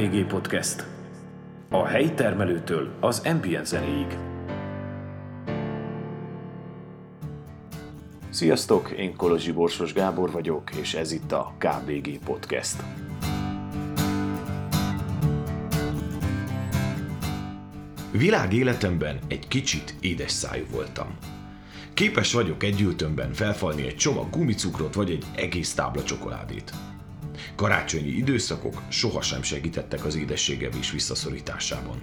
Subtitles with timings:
[0.00, 0.84] KBG Podcast.
[1.68, 4.18] A helyi termelőtől az ambient zenéig.
[8.30, 12.82] Sziasztok, én Kolozsi Borsos Gábor vagyok, és ez itt a KBG Podcast.
[18.10, 21.16] Világ életemben egy kicsit édes szájú voltam.
[21.94, 26.89] Képes vagyok egy ültömben felfalni egy csomag gumicukrot vagy egy egész tábla csokoládét.
[27.60, 32.02] Karácsonyi időszakok sohasem segítettek az édességevés visszaszorításában.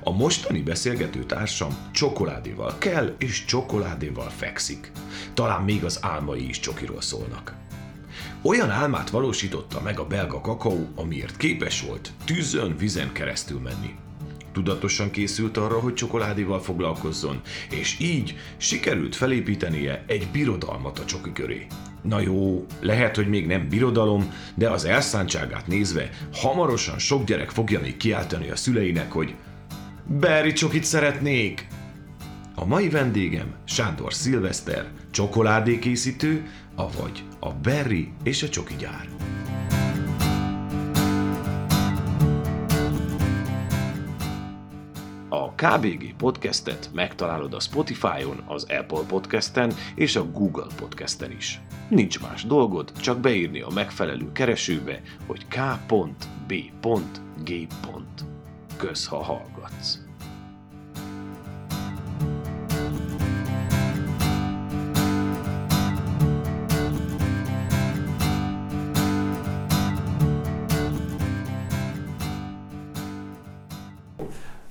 [0.00, 4.92] A mostani beszélgető társam csokoládéval kell és csokoládéval fekszik.
[5.34, 7.54] Talán még az álmai is csokiról szólnak.
[8.42, 13.94] Olyan álmát valósította meg a belga kakaó, amiért képes volt tűzön, vizen keresztül menni.
[14.58, 17.40] Tudatosan készült arra, hogy csokoládéval foglalkozzon,
[17.70, 21.66] és így sikerült felépítenie egy birodalmat a csoki köré.
[22.02, 27.80] Na jó, lehet, hogy még nem birodalom, de az elszántságát nézve hamarosan sok gyerek fogja
[27.80, 29.34] még kiáltani a szüleinek, hogy
[30.06, 31.66] Berry csokit szeretnék!
[32.54, 39.08] A mai vendégem Sándor Szilveszter, csokoládékészítő, avagy a Berry és a csoki gyár.
[45.30, 51.60] A KBG podcastet megtalálod a Spotify-on, az Apple podcasten és a Google podcasten is.
[51.88, 56.52] Nincs más dolgod, csak beírni a megfelelő keresőbe, hogy k.b.g.
[58.76, 60.07] Kösz, ha hallgatsz.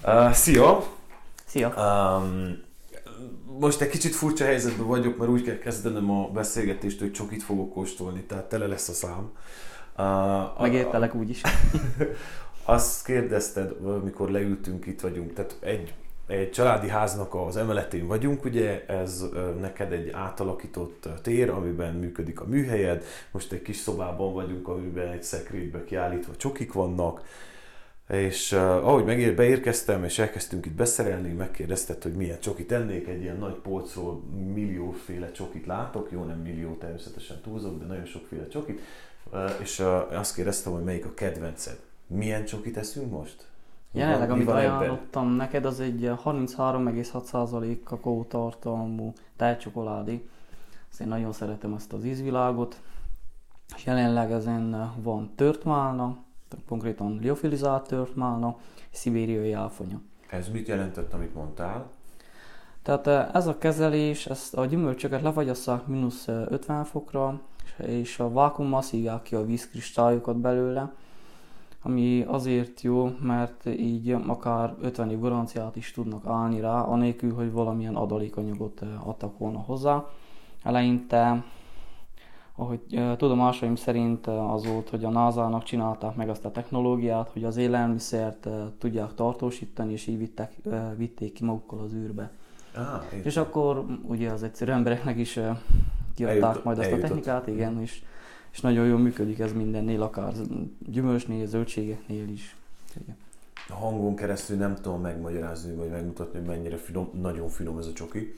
[0.07, 0.83] Uh, szia!
[1.45, 1.73] Szia!
[1.77, 2.63] Um,
[3.59, 7.73] most egy kicsit furcsa helyzetben vagyok, mert úgy kell kezdenem a beszélgetést, hogy csokit fogok
[7.73, 9.31] kóstolni, tehát tele lesz a szám.
[9.97, 11.41] Uh, Megértelek úgyis.
[12.63, 15.93] azt kérdezted, amikor leültünk, itt vagyunk, tehát egy,
[16.27, 19.25] egy családi háznak az emeletén vagyunk, ugye, ez
[19.59, 25.23] neked egy átalakított tér, amiben működik a műhelyed, most egy kis szobában vagyunk, amiben egy
[25.23, 27.21] szekrénybe kiállítva csokik vannak,
[28.07, 33.21] és uh, ahogy megér, beérkeztem, és elkezdtünk itt beszerelni, megkérdezted, hogy milyen csokit ennék, egy
[33.21, 34.21] ilyen nagy polcról
[34.53, 38.81] millióféle csokit látok, jó, nem millió, természetesen túlzok, de nagyon sokféle csokit,
[39.31, 41.79] uh, és uh, azt kérdeztem, hogy melyik a kedvenced.
[42.07, 43.47] Milyen csokit eszünk most?
[43.91, 45.35] Jelenleg, amit ajánlottam ebben?
[45.35, 50.27] neked, az egy 33,6% kakaó tartalmú tejcsokoládé.
[50.91, 52.81] Azt én nagyon szeretem ezt az ízvilágot.
[53.75, 56.25] És jelenleg ezen van tört málna,
[56.67, 58.57] konkrétan liofilizált törtmálna,
[58.91, 60.01] szibériai áfonya.
[60.29, 61.89] Ez mit jelentett, amit mondtál?
[62.81, 67.41] Tehát eh, ez a kezelés, ezt a gyümölcsöket lefagyasszák mínusz 50 eh, fokra,
[67.77, 70.93] és a vákummal szívják ki a vízkristályokat belőle,
[71.81, 77.51] ami azért jó, mert így akár 50 év garanciát is tudnak állni rá, anélkül, hogy
[77.51, 80.05] valamilyen adalékanyagot eh, adtak volna hozzá.
[80.63, 81.43] Eleinte
[82.59, 82.79] ahogy
[83.17, 88.47] tudomásaim szerint az volt, hogy a NASA-nak csinálták meg azt a technológiát, hogy az élelmiszert
[88.77, 90.53] tudják tartósítani, és így vittek,
[90.95, 92.31] vitték ki magukkal az űrbe.
[92.75, 95.33] Ah, és akkor ugye az egyszerű embereknek is
[96.15, 97.05] kiadták eljutott, majd azt eljutott.
[97.05, 98.01] a technikát, igen, és,
[98.51, 100.33] és nagyon jól működik ez mindennél, akár
[100.79, 102.55] gyümölcsnél, zöldségeknél is.
[103.01, 103.17] Igen.
[103.69, 107.93] A hangon keresztül nem tudom megmagyarázni, vagy megmutatni, hogy mennyire finom, nagyon finom ez a
[107.93, 108.37] csoki.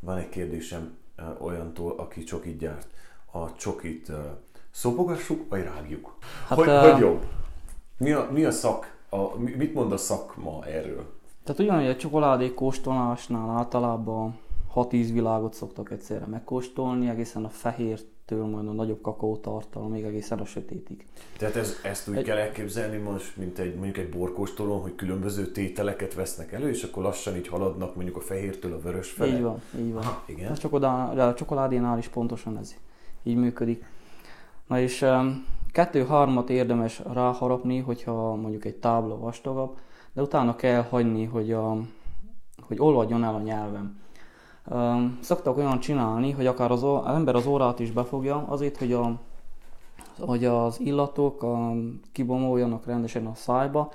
[0.00, 0.96] Van egy kérdésem
[1.38, 2.86] olyantól, aki csokit gyárt
[3.34, 4.12] a csokit
[4.70, 6.14] szopogassuk, vagy rágjuk?
[6.48, 7.26] Hát, hogy, uh, hogy jobb?
[7.96, 11.12] Mi a, mi a szak, a, mit mond a szakma erről?
[11.44, 18.68] Tehát ugyanúgy a csokoládé kóstolásnál általában hat ízvilágot szoktak egyszerre megkóstolni, egészen a fehértől majd
[18.68, 21.04] a nagyobb kakaótartalom, még egészen a sötétig.
[21.38, 22.24] Tehát ez, ezt úgy egy...
[22.24, 27.02] kell elképzelni most, mint egy, mondjuk egy borkóstolón, hogy különböző tételeket vesznek elő, és akkor
[27.02, 29.30] lassan így haladnak mondjuk a fehértől a vörös felé?
[29.30, 30.02] Így van, így van.
[30.02, 30.52] Aha, igen.
[31.18, 32.74] A csokoládénál is pontosan ez
[33.24, 33.84] így működik.
[34.66, 35.06] Na és
[35.72, 39.76] kettő-harmat érdemes ráharapni, hogyha mondjuk egy tábla vastagabb,
[40.12, 41.76] de utána kell hagyni, hogy, a,
[42.66, 44.02] hogy olvadjon el a nyelvem.
[45.20, 49.20] Szoktak olyan csinálni, hogy akár az, az ember az órát is befogja, azért, hogy, a,
[50.18, 51.72] hogy az illatok a,
[52.12, 53.92] kibomoljanak rendesen a szájba,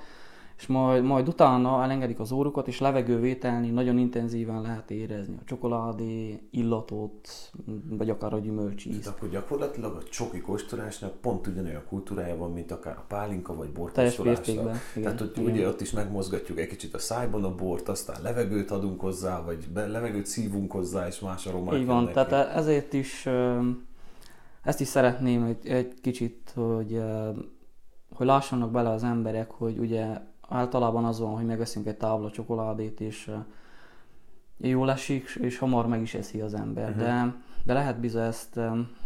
[0.60, 6.40] és majd, majd utána elengedik az órukat, és levegővételni nagyon intenzíven lehet érezni a csokoládé
[6.50, 7.28] illatot,
[7.88, 9.06] vagy akár a gyümölcs ízt.
[9.06, 14.78] akkor gyakorlatilag a csoki kóstolásnak pont ugyanolyan kultúrája van, mint akár a pálinka vagy borkóstolásnak.
[14.94, 15.52] Tehát hogy igen.
[15.52, 19.68] ugye ott is megmozgatjuk egy kicsit a szájban a bort, aztán levegőt adunk hozzá, vagy
[19.72, 23.28] be, levegőt szívunk hozzá, és más aromák Így van, tehát ezért is
[24.62, 27.02] ezt is szeretném egy, egy kicsit, hogy
[28.14, 30.18] hogy lássanak bele az emberek, hogy ugye
[30.50, 33.30] általában az van, hogy megveszünk egy tábla csokoládét, és
[34.56, 36.88] jól esik, és hamar meg is eszi az ember.
[36.88, 37.04] Uh-huh.
[37.04, 38.60] De, de lehet bizony ezt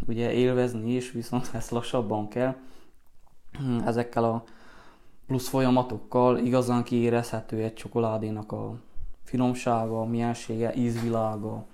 [0.07, 2.55] ugye élvezni is, viszont ezt lassabban kell.
[3.85, 4.43] Ezekkel a
[5.27, 8.79] plusz folyamatokkal igazán kiérezhető egy csokoládénak a
[9.23, 11.65] finomsága, miensége, ízvilága.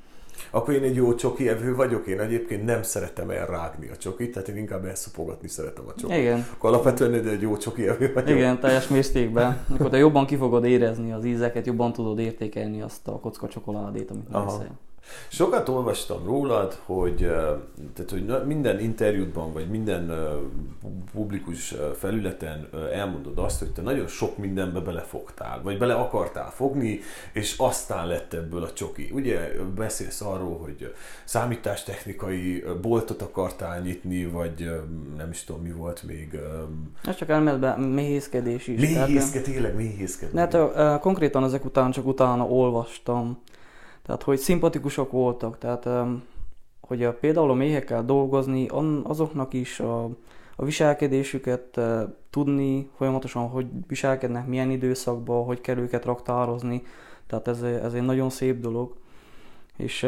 [0.51, 4.47] Akkor én egy jó csoki evő vagyok, én egyébként nem szeretem elrágni a csokit, tehát
[4.47, 6.17] én inkább elszopogatni szeretem a csokit.
[6.17, 6.45] Igen.
[6.53, 8.29] Akkor alapvetően egy jó csoki evő vagyok.
[8.29, 9.65] Igen, teljes mértékben.
[9.69, 14.11] Akkor te jobban ki fogod érezni az ízeket, jobban tudod értékelni azt a kocka csokoládét,
[14.11, 14.79] amit megveszel.
[15.27, 17.17] Sokat olvastam rólad, hogy,
[17.93, 20.11] tehát, hogy minden interjútban, vagy minden
[21.13, 26.99] publikus felületen elmondod azt, hogy te nagyon sok mindenbe belefogtál, vagy bele akartál fogni,
[27.33, 29.09] és aztán lett ebből a csoki.
[29.13, 30.93] Ugye beszélsz arról, hogy
[31.23, 34.81] számítástechnikai boltot akartál nyitni, vagy
[35.17, 36.39] nem is tudom, mi volt még.
[37.03, 38.81] Ez csak elméletben méhészkedés is.
[38.81, 40.39] Méhészkedés, tényleg méhészkedés.
[40.39, 43.41] Hát, konkrétan ezek után csak utána olvastam
[44.11, 45.89] tehát, hogy szimpatikusok voltak, tehát
[46.81, 48.67] hogy a, például a méhekkel dolgozni,
[49.03, 50.03] azoknak is a,
[50.55, 51.79] a viselkedésüket
[52.29, 56.83] tudni, folyamatosan, hogy viselkednek, milyen időszakban, hogy kell őket raktározni,
[57.27, 58.95] tehát ez, ez egy nagyon szép dolog,
[59.77, 60.07] és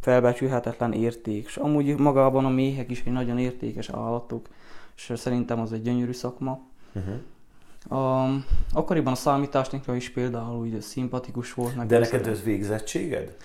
[0.00, 1.44] felbecsülhetetlen érték.
[1.44, 4.48] És amúgy magában a méhek is egy nagyon értékes állatok,
[4.96, 6.60] és szerintem az egy gyönyörű szakma.
[6.94, 7.14] Uh-huh.
[7.88, 8.26] A,
[8.72, 11.76] akkoriban a számítástechnika is például úgy szimpatikus volt.
[11.76, 13.36] Meg De neked ez végzettséged?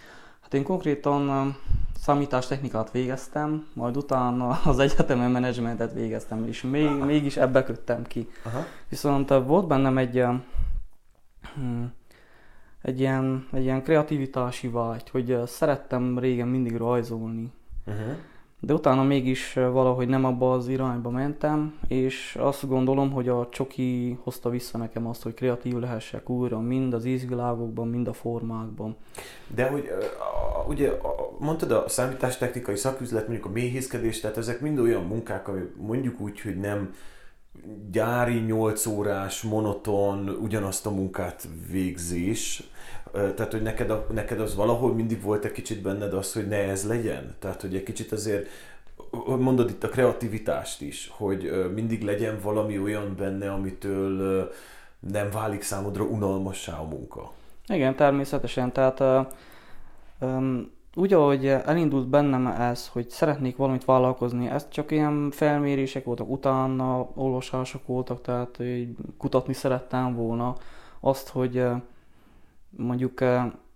[0.42, 1.56] Hát én konkrétan
[2.00, 8.30] számítástechnikát végeztem, majd utána az egyetemen menedzsmentet végeztem, és még, mégis ebbe köttem ki.
[8.44, 8.66] Aha.
[8.89, 10.24] Viszont volt bennem egy,
[11.56, 11.83] hm,
[12.81, 17.51] egy ilyen, egy ilyen kreativitási vágy, hogy szerettem régen mindig rajzolni.
[17.86, 18.16] Uh-huh
[18.59, 24.18] de utána mégis valahogy nem abba az irányba mentem, és azt gondolom, hogy a csoki
[24.24, 28.95] hozta vissza nekem azt, hogy kreatív lehessek újra, mind az ízvilágokban, mind a formákban.
[29.56, 29.89] De hogy
[30.68, 30.92] ugye
[31.39, 36.42] mondtad a számítástechnikai szaküzlet, mondjuk a méhészkedés, tehát ezek mind olyan munkák, ami mondjuk úgy,
[36.42, 36.94] hogy nem
[37.91, 42.63] gyári 8 órás, monoton, ugyanazt a munkát végzés,
[43.11, 46.88] tehát, hogy neked, neked az valahol mindig volt egy kicsit benned az, hogy ne ez
[46.88, 47.35] legyen?
[47.39, 48.47] Tehát, hogy egy kicsit azért
[49.25, 54.51] mondod itt a kreativitást is, hogy mindig legyen valami olyan benne, amitől
[54.99, 57.31] nem válik számodra unalmassá a munka.
[57.67, 58.71] Igen, természetesen.
[58.71, 59.27] Tehát
[60.19, 66.29] um, úgy, ahogy elindult bennem ez, hogy szeretnék valamit vállalkozni, ez csak ilyen felmérések voltak,
[66.29, 70.55] utána olvasások voltak, tehát hogy kutatni szerettem volna
[70.99, 71.65] azt, hogy
[72.69, 73.21] mondjuk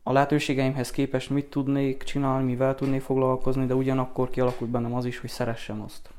[0.03, 5.19] a lehetőségeimhez képest mit tudnék csinálni, mivel tudnék foglalkozni, de ugyanakkor kialakult bennem az is,
[5.19, 6.09] hogy szeressem azt.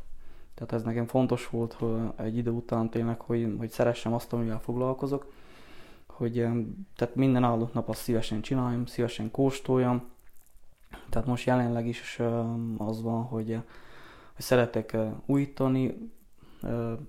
[0.55, 4.61] Tehát ez nekem fontos volt hogy egy idő után tényleg, hogy, hogy szeressem azt, amivel
[4.61, 5.33] foglalkozok.
[6.07, 6.33] Hogy
[6.97, 10.11] tehát minden áldott nap azt szívesen csináljam, szívesen kóstoljam.
[11.11, 12.21] Tehát most jelenleg is
[12.79, 13.59] az van, hogy,
[14.35, 14.97] hogy szeretek
[15.27, 16.11] újítani,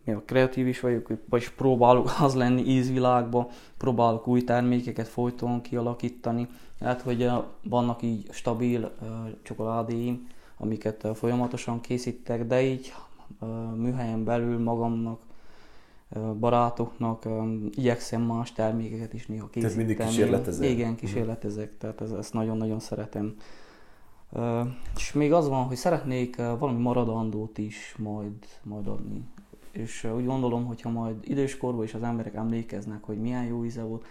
[0.06, 6.48] a kreatív is vagyok, vagyis próbálok az lenni ízvilágba, próbálok új termékeket folyton kialakítani.
[6.80, 7.32] Hát, hogy
[7.64, 8.92] vannak így stabil
[9.42, 12.94] csokoládéim, amiket folyamatosan készítek, de így
[13.76, 15.20] műhelyen belül magamnak,
[16.40, 17.28] barátoknak
[17.72, 19.74] igyekszem más termékeket is néha készíteni.
[19.74, 20.70] Tehát mindig kísérletezek?
[20.70, 21.00] Igen, mhm.
[21.00, 23.36] kísérletezek, tehát ez, ezt nagyon-nagyon szeretem.
[24.96, 29.24] És még az van, hogy szeretnék valami maradandót is majd, majd adni.
[29.72, 34.06] És úgy gondolom, hogyha majd időskorban is az emberek emlékeznek, hogy milyen jó íze volt,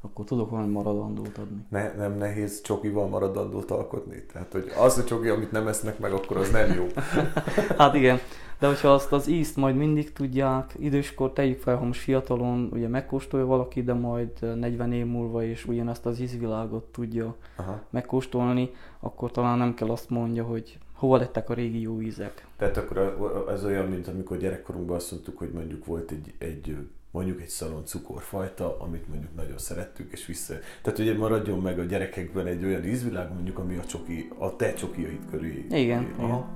[0.00, 1.66] akkor tudok valami maradandót adni.
[1.68, 4.24] Ne, nem nehéz csokival maradandót alkotni?
[4.32, 6.86] Tehát, hogy az a csoki, amit nem esznek meg, akkor az nem jó.
[7.78, 8.18] hát igen,
[8.58, 12.88] de hogyha azt az ízt majd mindig tudják, időskor tegyük fel, ha most fiatalon ugye
[12.88, 17.80] megkóstolja valaki, de majd 40 év múlva is ugyanezt az ízvilágot tudja Aha.
[17.90, 22.46] megkóstolni, akkor talán nem kell azt mondja, hogy hova lettek a régi jó ízek.
[22.56, 23.16] Tehát akkor
[23.48, 26.76] ez olyan, mint amikor gyerekkorunkban azt mondtuk, hogy mondjuk volt egy, egy
[27.10, 30.54] mondjuk egy szalon cukorfajta, amit mondjuk nagyon szerettük, és vissza...
[30.82, 34.74] Tehát ugye maradjon meg a gyerekekben egy olyan ízvilág, mondjuk, ami a, csoki, a te
[34.74, 35.64] csokiait körül.
[35.70, 36.48] Igen, Aha.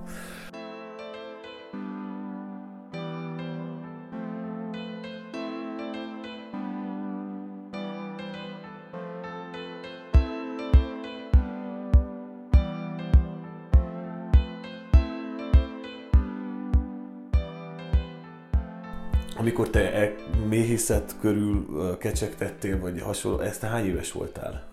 [19.53, 20.15] Amikor te e
[20.49, 21.67] méhészet körül
[21.99, 24.65] kecsegtettél, vagy hasonló, ezt hány éves voltál?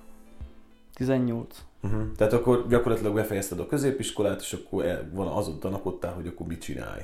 [0.95, 1.55] 18.
[1.83, 2.01] Uh-huh.
[2.17, 6.61] Tehát akkor gyakorlatilag befejezted a középiskolát, és akkor el, van azon tanakodtál, hogy akkor mit
[6.61, 7.01] csinálj.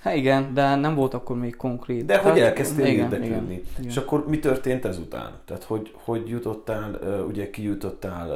[0.00, 2.04] Hát igen, de nem volt akkor még konkrét.
[2.04, 3.52] De hogy Tehát- elkezdtél igen, érdeklődni.
[3.52, 3.90] igen, igen.
[3.90, 5.32] És akkor mi történt ezután?
[5.44, 8.28] Tehát hogy, hogy jutottál, ugye kijutottál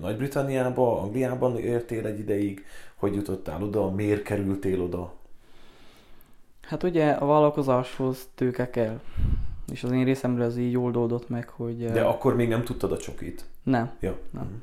[0.00, 5.16] Nagy-Britanniába, Angliában értél egy ideig, hogy jutottál oda, miért kerültél oda?
[6.68, 9.00] Hát ugye a vállalkozáshoz tőke kell.
[9.72, 11.84] És az én részemről ez így jól oldott meg, hogy...
[11.84, 13.44] eh, De akkor még nem tudtad a csokit.
[13.62, 13.90] Nem.
[14.00, 14.18] Ja.
[14.30, 14.62] Nem.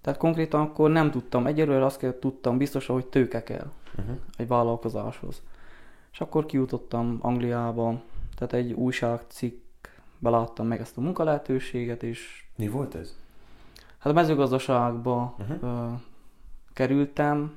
[0.00, 1.46] Tehát konkrétan akkor nem tudtam.
[1.46, 4.16] Egyelőre azt kell, tudtam biztosan, hogy tőke kell Uh-huh.
[4.36, 5.42] egy vállalkozáshoz.
[6.12, 8.00] És akkor kijutottam Angliába,
[8.36, 13.16] tehát egy újságcikkbe láttam meg ezt a munkalehetőséget, és Mi volt ez?
[13.98, 15.62] hát a mezőgazdaságba Uh-huh.
[15.62, 15.92] ö,
[16.72, 17.54] kerültem,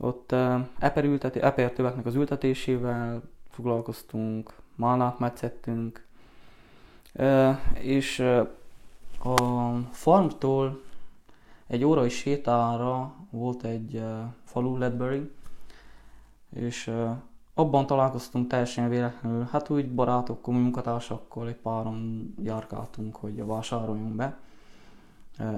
[0.00, 6.06] ott ö, eperülteti, epertöveknek az ültetésével foglalkoztunk, málnát metszettünk,
[7.74, 8.18] és
[9.22, 9.36] a
[9.90, 10.82] farmtól
[11.66, 14.02] egy órai sétára volt egy
[14.44, 15.30] falu, Ledbury,
[16.54, 16.92] és
[17.54, 24.38] abban találkoztunk teljesen véletlenül, hát úgy barátokkal, munkatársakkal, egy páron járkáltunk, hogy vásároljunk be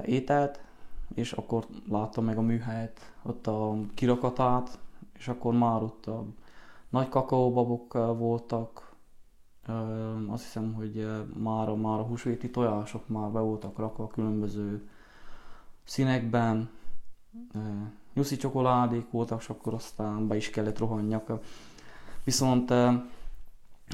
[0.05, 0.59] ételt,
[1.13, 4.79] és akkor láttam meg a műhelyet, ott a kirakatát,
[5.17, 6.25] és akkor már ott a
[6.89, 8.91] nagy kakaóbabok voltak,
[10.27, 14.89] azt hiszem, hogy már, a- már a húsvéti tojások már be voltak rakva különböző
[15.83, 16.69] színekben,
[18.13, 21.31] nyuszi csokoládék voltak, és akkor aztán be is kellett rohanjak.
[22.23, 22.73] Viszont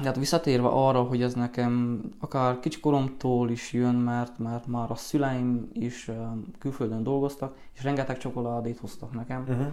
[0.00, 4.94] ö, hát visszatérve arra, hogy ez nekem akár kicsikoromtól is jön, mert, mert már a
[4.94, 6.10] szüleim is
[6.58, 9.72] külföldön dolgoztak, és rengeteg csokoládét hoztak nekem, Uh-huh.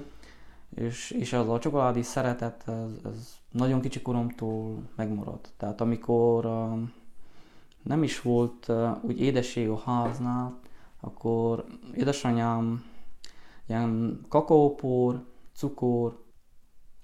[0.76, 5.54] és, és az a csokoládé szeretet, ez, ez nagyon kicsi koromtól megmaradt.
[5.58, 6.80] Tehát amikor uh,
[7.84, 10.60] nem is volt uh, úgy édesség a háznál,
[11.00, 12.84] akkor édesanyám
[13.68, 16.24] ilyen kakaópor, cukor,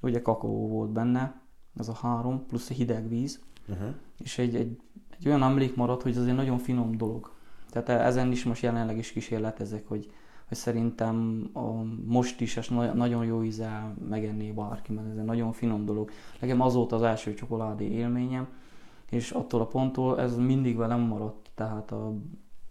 [0.02, 1.42] ugye kakaó volt benne,
[1.80, 3.40] ez a három, plusz a hideg víz,
[3.70, 3.88] Uh-huh.
[4.24, 4.78] és egy, egy,
[5.20, 7.32] egy olyan emlék maradt, hogy ez egy nagyon finom dolog.
[7.70, 10.12] Tehát ezen is most jelenleg is kísérletezek, hogy,
[10.48, 11.62] hogy szerintem a,
[12.06, 16.12] most is ez na- nagyon jó íze megenné bárki, mert ez egy nagyon finom dolog.
[16.40, 18.48] Nekem az volt az első csokoládé élményem,
[19.10, 22.14] és attól a ponttól ez mindig velem maradt, tehát a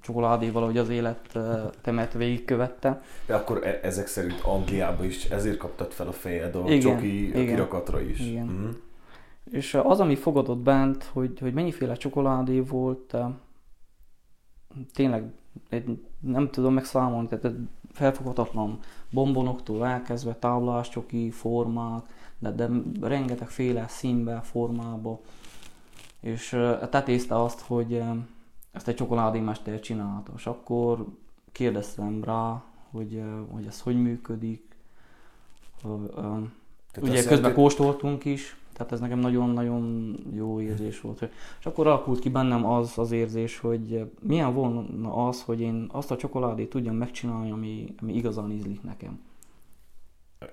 [0.01, 3.03] csokoládé valahogy az életemet végigkövette.
[3.27, 7.27] De akkor e- ezek szerint Angliába is ezért kaptad fel a fejed a Igen, csoki
[7.29, 7.47] igen.
[7.47, 8.21] kirakatra is.
[8.21, 8.47] Igen.
[8.49, 8.71] Uh-huh.
[9.51, 13.17] És az, ami fogadott bent, hogy, hogy mennyiféle csokoládé volt,
[14.93, 15.33] tényleg
[16.21, 17.57] nem tudom megszámolni, tehát
[17.93, 18.79] felfoghatatlan
[19.11, 22.03] bombonoktól elkezdve táblás, csoki, formák,
[22.39, 22.69] de, de
[23.01, 25.21] rengetegféle színbe, formába.
[26.21, 26.49] És
[26.91, 28.03] tetézte azt, hogy
[28.73, 30.33] ezt egy csokoládémester csinálta.
[30.37, 31.07] És akkor
[31.53, 34.77] kérdeztem rá, hogy, hogy ez hogy működik.
[36.93, 41.29] Tehát Ugye közben jelenti- kóstoltunk is, tehát ez nekem nagyon-nagyon jó érzés volt.
[41.59, 46.11] És akkor alakult ki bennem az az érzés, hogy milyen volna az, hogy én azt
[46.11, 49.21] a csokoládét tudjam megcsinálni, ami, ami igazán ízlik nekem.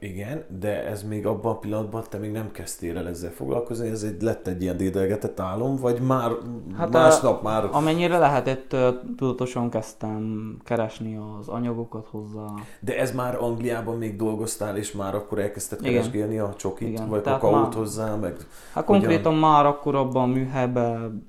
[0.02, 4.04] Igen, de ez még abban a pillanatban te még nem kezdtél el ezzel foglalkozni, ez
[4.04, 6.32] egy, lett egy ilyen dédelgetett álom, vagy már
[6.78, 7.70] hát másnap már...
[7.72, 8.76] Amennyire lehetett,
[9.18, 12.46] tudatosan kezdtem keresni az anyagokat hozzá.
[12.80, 15.92] De ez már Angliában még dolgoztál, és már akkor elkezdted Igen.
[15.94, 18.36] keresgélni a csokit, Igen, vagy tehát kakaót már- hozzá, meg...
[18.74, 21.26] Hát konkrétan már akkor abban a műhelyben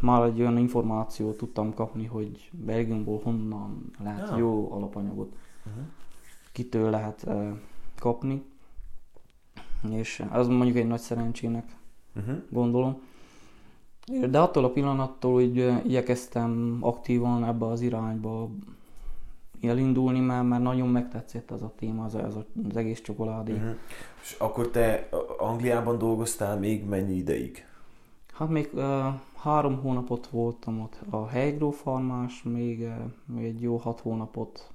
[0.00, 4.36] már egy olyan információt tudtam kapni, hogy Belgiumból honnan lehet Ja.
[4.36, 5.32] jó alapanyagot,
[5.66, 5.82] Uh-huh.
[6.52, 7.26] kitől lehet
[8.00, 8.42] kapni.
[9.90, 11.78] És az mondjuk egy nagy szerencsének
[12.16, 12.42] Uh-huh.
[12.50, 13.00] gondolom.
[14.30, 18.50] De attól a pillanattól, hogy igyekeztem aktívan ebbe az irányba
[19.62, 22.36] elindulni, mert, mert nagyon megtetszett az a téma, az, az,
[22.68, 23.52] az egész csokoládé.
[23.52, 23.76] Uh-huh.
[24.22, 27.64] És akkor te Angliában dolgoztál még mennyi ideig?
[28.32, 29.04] Hát még uh,
[29.36, 34.69] három hónapot voltam ott a Heigró farmás, még, uh, még egy jó hat hónapot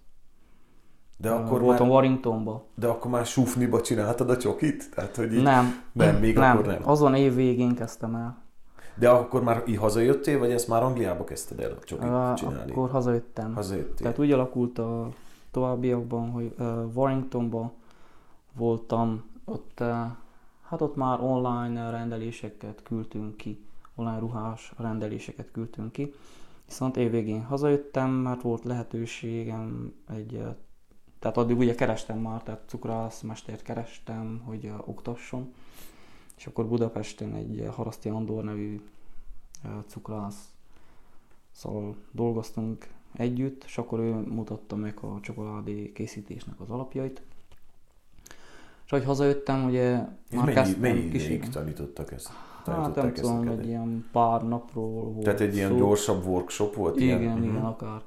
[1.17, 2.63] De akkor, voltam már, Warringtonba.
[2.75, 4.91] de akkor már sufniba csináltad a csokit?
[4.95, 6.81] Tehát, hogy így, Nem, nem, még nem, akkor nem.
[6.89, 8.43] azon év végén kezdtem el.
[8.95, 12.72] De akkor már így hazajöttél, vagy ezt már Angliába kezdted el a csokit Uh, csinálni?
[12.72, 13.53] akkor hazajöttem.
[13.53, 13.95] Hazajöttél.
[13.95, 15.10] Tehát úgy alakult a
[15.51, 17.72] továbbiakban, hogy uh, Warringtonban
[18.53, 19.88] voltam, ott, uh,
[20.62, 26.13] hát ott már online rendeléseket küldtünk ki, online ruhás rendeléseket küldtünk ki.
[26.65, 30.41] Viszont évvégén hazajöttem, mert volt lehetőségem egy,
[31.25, 35.53] tehát addig ugye kerestem már, tehát cukrászmestert kerestem, hogy oktasson.
[36.38, 38.82] És akkor Budapesten egy Haraszti Andor nevű
[39.88, 40.50] cukrász
[41.51, 47.22] Szóval dolgoztunk együtt, és akkor ő mutatta meg a csokoládé készítésnek az alapjait.
[48.86, 49.91] És ahogy hazajöttem, ugye
[50.29, 51.50] És már mennyi, kezdtem mennyi ideig kísérni.
[51.50, 52.29] tanítottak ezt?
[52.65, 55.77] Hát nem tudom, egy ilyen pár napról volt Tehát egy ilyen szó.
[55.77, 57.00] gyorsabb workshop volt?
[57.00, 57.38] Igen, ilyen?
[57.44, 57.65] igen, Mhm.
[57.65, 58.01] akár.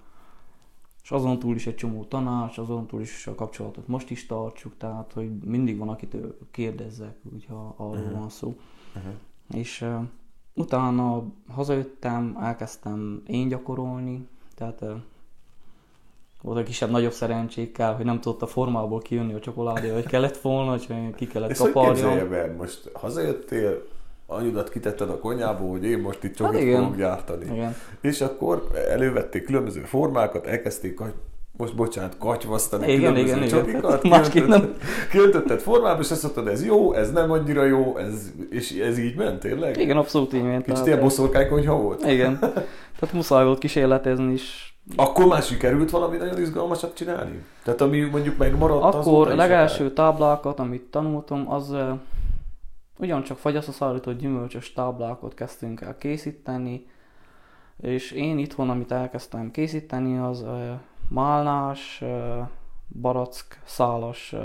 [1.08, 4.76] És azon túl is egy csomó tanács, azon túl is a kapcsolatot most is tartsuk,
[4.76, 8.18] tehát hogy mindig van, akitől kérdezzek, hogyha arról Mhm.
[8.18, 8.56] van szó.
[8.94, 9.06] Mhm.
[9.60, 10.02] És uh,
[10.54, 14.90] utána hazajöttem, elkezdtem én gyakorolni, tehát uh,
[16.42, 20.70] volt egy kisebb-nagyobb szerencsékkel, hogy nem tudott a formából kijönni a csokoládé, hogy kellett volna,
[20.70, 22.56] hogy ki kellett Ezt hogy?
[22.56, 23.82] Most hazajöttél,
[24.30, 26.80] anyudat kitetted a konyából, hogy én most itt csokit Hát igen.
[26.82, 27.44] fogok gyártani.
[27.52, 27.74] Igen.
[28.00, 31.14] És akkor elővették különböző formákat, elkezdték katy-
[31.56, 33.48] most bocsánat, katyvasztani Igen, különböző igen, igen.
[33.48, 34.22] csokikat, nem.
[34.30, 34.76] kiöntötted-
[35.10, 39.16] kiöntötted formába, és azt mondtad, ez jó, ez nem annyira jó, ez, és ez így
[39.16, 39.76] ment tényleg?
[39.76, 40.56] Igen, abszolút így ment.
[40.58, 42.04] Kicsit tehát, ilyen boszorkánykonyha volt?
[42.06, 42.38] Igen.
[42.98, 44.76] Tehát muszáj volt kísérletezni is.
[44.96, 47.42] Akkor már sikerült valami nagyon izgalmasat csinálni?
[47.64, 51.74] Tehát ami mondjuk megmaradt Akkor legelső táblákat, amit tanultam, az
[52.98, 56.86] ugyancsak fagyasztószállított gyümölcsös táblákat kezdtünk el készíteni,
[57.80, 60.70] és én itthon, amit elkezdtem készíteni, az uh,
[61.08, 62.48] málnás, uh,
[63.00, 64.40] barack, szálas uh,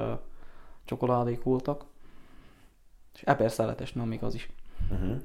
[0.85, 1.85] csokoládék voltak,
[3.13, 4.49] és eperszeletes, nem még az is.
[4.91, 5.15] Uh-huh.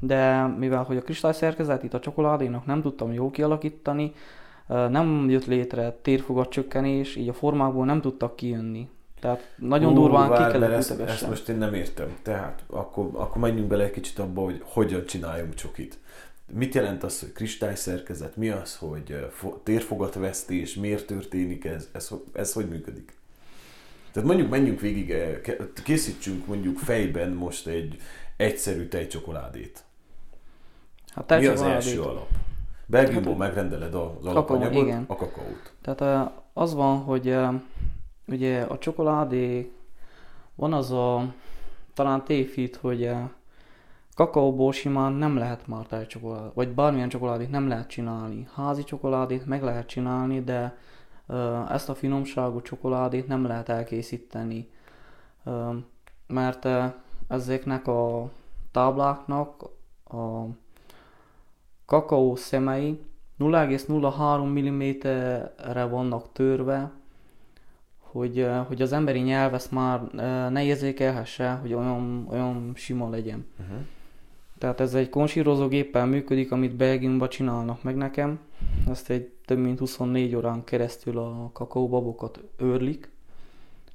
[0.00, 4.12] de mivel hogy a kristályszerkezetét a csokoládénak nem tudtam jól kialakítani,
[4.66, 8.88] nem jött létre térfogatcsökkenés, így a formákból nem tudtak kijönni.
[9.20, 11.14] Tehát nagyon Hú, durván ki várj, kellett ezt, ütegessen.
[11.14, 12.16] ezt most én nem értem.
[12.22, 15.98] Tehát akkor, akkor menjünk bele egy kicsit abba, hogy hogyan csináljunk csokit.
[16.52, 18.36] Mit jelent az, hogy kristályszerkezet?
[18.36, 20.74] Mi az, hogy fo- térfogatvesztés?
[20.74, 21.88] Miért történik ez?
[21.92, 23.12] Ez, ez hogy működik?
[24.12, 25.14] Tehát mondjuk menjünk végig,
[25.84, 27.96] készítsünk mondjuk fejben most egy
[28.36, 29.84] egyszerű tejcsokoládét.
[31.14, 32.28] Hát Mi az tejcsokoládét- első alap?
[32.86, 35.04] Belgiumból Hát, megrendeled az alapanyagot, igen.
[35.06, 35.72] a kakaót.
[35.82, 37.36] Tehát az van, hogy
[38.30, 39.72] ugye a csokoládé,
[40.54, 41.34] van az a
[41.94, 43.10] talán tévhit, hogy
[44.14, 48.48] kakaóból simán nem lehet már tejcsokoládét, vagy bármilyen csokoládét nem lehet csinálni.
[48.54, 50.76] Házi csokoládét meg lehet csinálni, de
[51.68, 54.70] ezt a finomságú csokoládét nem lehet elkészíteni,
[56.26, 56.68] mert
[57.28, 58.30] ezeknek a
[58.70, 59.62] tábláknak
[60.04, 60.44] a
[61.86, 63.00] kakaó szemei
[63.38, 66.90] 0,03 mm-re vannak törve,
[68.12, 70.00] hogy, hogy az emberi nyelv ezt már
[70.50, 73.46] ne érzékelhesse, hogy olyan, olyan sima legyen.
[73.60, 73.76] Uh-huh.
[74.58, 78.38] Tehát ez egy konsírozógéppel működik, amit Belgiumban csinálnak meg nekem.
[78.88, 83.10] Ezt egy több mint 24 órán keresztül a kakaóbabokat őrlik,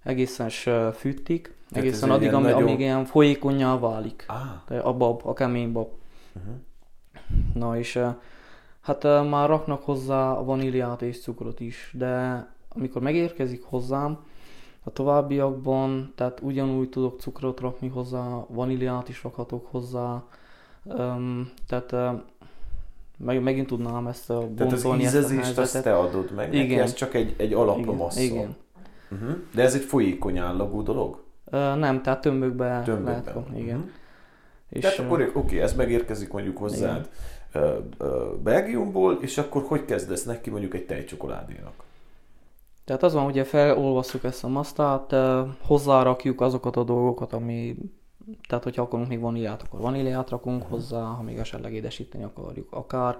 [0.03, 0.49] egészen
[0.93, 4.25] fűtik, egészen addig, ami, nagyon- amíg ilyen folyékonyá válik.
[4.27, 5.87] Ah, A bab, a kemény bab.
[6.35, 6.53] uh-huh.
[7.53, 7.99] Na és
[8.81, 14.19] hát már raknak hozzá vaníliát és cukrot is, de amikor megérkezik hozzám,
[14.83, 20.23] a továbbiakban, tehát ugyanúgy tudok cukrot rakni hozzá, vaníliát is rakhatok hozzá,
[20.83, 22.13] um, tehát eh,
[23.17, 26.79] meg, megint tudnám ezt a Tehát az ízezést azt te adod meg neki, Igen.
[26.81, 28.21] ez csak egy, egy alapmassza.
[28.21, 28.55] Igen, igen.
[29.11, 29.37] Uh-huh.
[29.53, 31.23] De ez egy folyékony állagú dolog?
[31.45, 33.33] Ö, nem, tehát tömbökbe, lehet Tömbökben.
[33.33, 33.77] kapni, igen.
[33.77, 33.87] Mhm.
[34.69, 37.09] És, Tehát akkor oké, ez megérkezik mondjuk hozzád
[37.51, 37.77] ö,
[38.43, 41.83] Belgiumból, és akkor hogy kezdesz neki mondjuk egy tejcsokoládénak?
[42.85, 45.15] Tehát az van, hogy felolvasszuk ezt a masztát,
[45.61, 47.75] hozzárakjuk azokat a dolgokat, ami,
[48.47, 53.19] tehát hogyha akarunk még vaníliát, akkor vaníliát rakunk hozzá, ha még esetleg édesíteni akarjuk akár,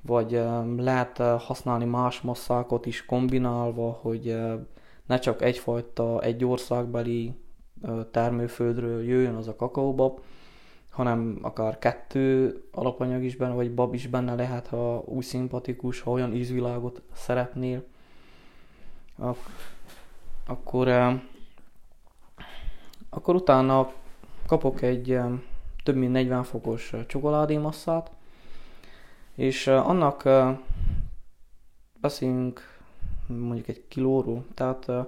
[0.00, 4.36] vagy eh, lehet eh, használni más masszákat is kombinálva, hogy
[5.06, 7.34] ne csak egyfajta, egy országbeli
[8.10, 10.20] termőföldről jöjjön az a kakaóbab,
[10.90, 16.10] hanem akár kettő alapanyag is benne, vagy bab is benne lehet, ha úgy szimpatikus, ha
[16.10, 17.84] olyan ízvilágot szeretnél.
[19.18, 19.50] Ak-
[20.46, 21.20] akkor, eh,
[23.10, 23.92] akkor utána
[24.46, 25.30] kapok egy eh,
[25.84, 28.10] több mint 40 fokos eh, csokoládémasszát,
[29.34, 30.28] és annak
[32.00, 32.78] beszélünk
[33.26, 35.06] mondjuk egy kilóról, tehát eh,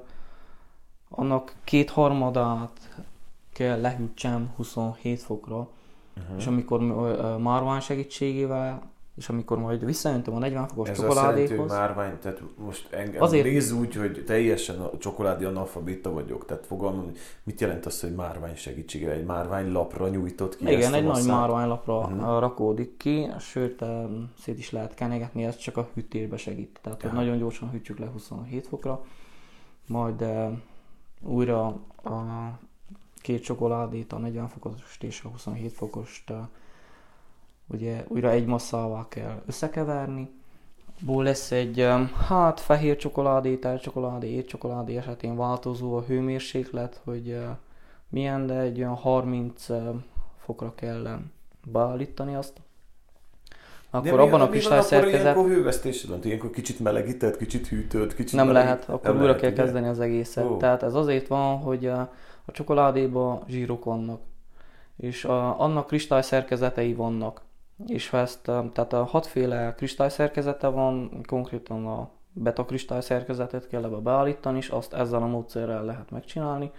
[1.08, 3.04] annak kétharmadát
[3.52, 5.68] kell lehűtsem 27 fokra,
[6.16, 6.36] Uh-huh.
[6.38, 6.80] és amikor
[7.38, 8.82] márvány segítségével,
[9.16, 12.92] és amikor majd visszajöntem a 40 fokos Ez azt jelenti, hogy csokoládékhoz, márvány, tehát most
[12.92, 17.86] engem Azért- néz úgy, hogy teljesen a csokoládé analfabéta vagyok, tehát fogalmam, hogy mit jelent
[17.86, 21.26] az, hogy márvány segítségével, egy márvány lapra nyújtott ki igen, egy nagy masszát?
[21.26, 22.18] márványlapra Mhm.
[22.18, 22.40] uh-huh.
[22.40, 23.84] rakódik ki, sőt
[24.38, 26.78] szét is lehet kenegetni, ez csak a hűtésbe segít.
[26.82, 29.04] Tehát, hogy nagyon gyorsan hűtjük le 27 fokra,
[29.86, 30.24] majd
[31.20, 31.66] újra
[32.04, 32.58] a
[33.22, 36.32] két csokoládét, a 40 fokost és a 27 fokost
[37.66, 40.30] ugye újra egy masszává kell összekeverni,
[41.00, 41.88] ból lesz egy,
[42.28, 47.44] hát fehér csokoládé, telcsokoládé, étcsokoládé esetén változó a hőmérséklet, hogy ö,
[48.08, 49.90] milyen, de egy olyan 30 ö,
[50.38, 51.18] fokra kell
[51.66, 52.52] beállítani azt.
[53.90, 56.18] Akkor De mi- abban a mi kristály van akkor szerkezet ilyenkor hővesztésed van?
[56.22, 59.62] Ilyenkor kicsit melegített, kicsit hűtött, kicsit nem melegít- lehet, akkor nem újra lehet, kell ugye?
[59.62, 60.44] kezdeni az egészet.
[60.44, 60.56] Ó.
[60.56, 62.00] Tehát ez azért van, hogy a,
[62.44, 64.20] a csokoládéban zsírok vannak,
[64.96, 67.40] és a, annak kristály szerkezetei vannak.
[67.86, 73.84] És ha ezt, tehát a hatféle kristály szerkezete van, konkrétan a beta kristály szerkezetet kell
[73.84, 76.70] ebbe beállítani, és azt ezzel a módszerrel lehet megcsinálni.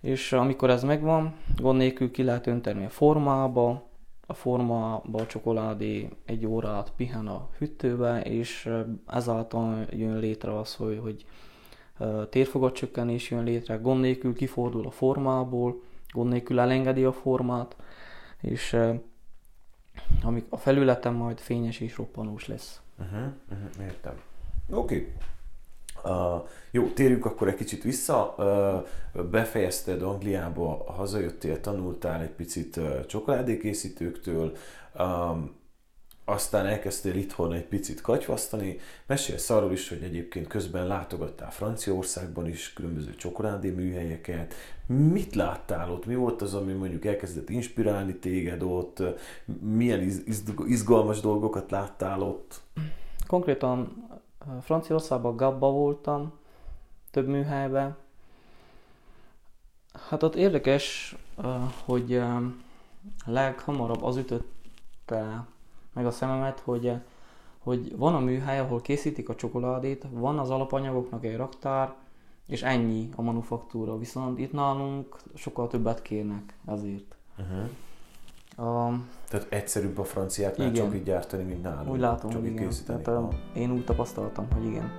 [0.00, 3.88] És amikor ez megvan, gond nélkül ki lehet önteni a formába,
[4.26, 8.70] a formába a csokoládé egy órát pihen a hűtőbe, és
[9.06, 11.24] ezáltal jön létre az, hogy, hogy
[12.28, 17.76] térfogatcsökkenés jön létre, gond nélkül kifordul a formából, gond nélkül elengedi a formát,
[18.40, 18.76] és
[20.22, 22.80] amik a felületen majd fényes és roppanós lesz.
[22.98, 24.14] Uh-huh, uh-huh, értem.
[24.70, 24.94] Oké.
[24.94, 25.12] Okay.
[26.04, 28.34] Uh, jó, térjünk akkor egy kicsit vissza.
[28.38, 34.56] Uh, befejezted Angliába, hazajöttél, tanultál egy picit uh, csokoládékészítőktől,
[34.98, 35.58] um,
[36.30, 38.78] aztán elkezdtél itthon egy picit katyvasztani.
[39.06, 44.54] Mesélsz arról is, hogy egyébként közben látogattál Franciaországban is különböző csokoládé műhelyeket.
[44.86, 46.06] Mit láttál ott?
[46.06, 49.02] Mi volt az, ami mondjuk elkezdett inspirálni téged ott?
[49.60, 52.60] Milyen iz- izg- izgalmas dolgokat láttál ott?
[53.26, 54.08] Konkrétan
[54.62, 56.32] Franciaországban Gabba voltam,
[57.10, 57.96] több műhelyben.
[60.08, 61.16] Hát ott érdekes,
[61.84, 62.22] hogy
[63.26, 65.46] leghamarabb az ütötte
[65.92, 66.92] meg a szememet, hogy,
[67.58, 71.94] hogy van a műhely, ahol készítik a csokoládét, van az alapanyagoknak egy raktár,
[72.46, 73.98] és ennyi a manufaktúra.
[73.98, 77.16] Viszont itt nálunk sokkal többet kérnek ezért.
[77.38, 77.68] Uh-huh.
[78.68, 78.92] A,
[79.28, 80.94] Tehát egyszerűbb a franciáknál Igen.
[80.94, 81.90] így gyártani, mint nálunk.
[81.92, 82.66] úgy látom, így igen.
[82.68, 83.02] készíteni.
[83.02, 83.34] Tehát, Ah.
[83.54, 84.90] én úgy tapasztaltam, hogy igen.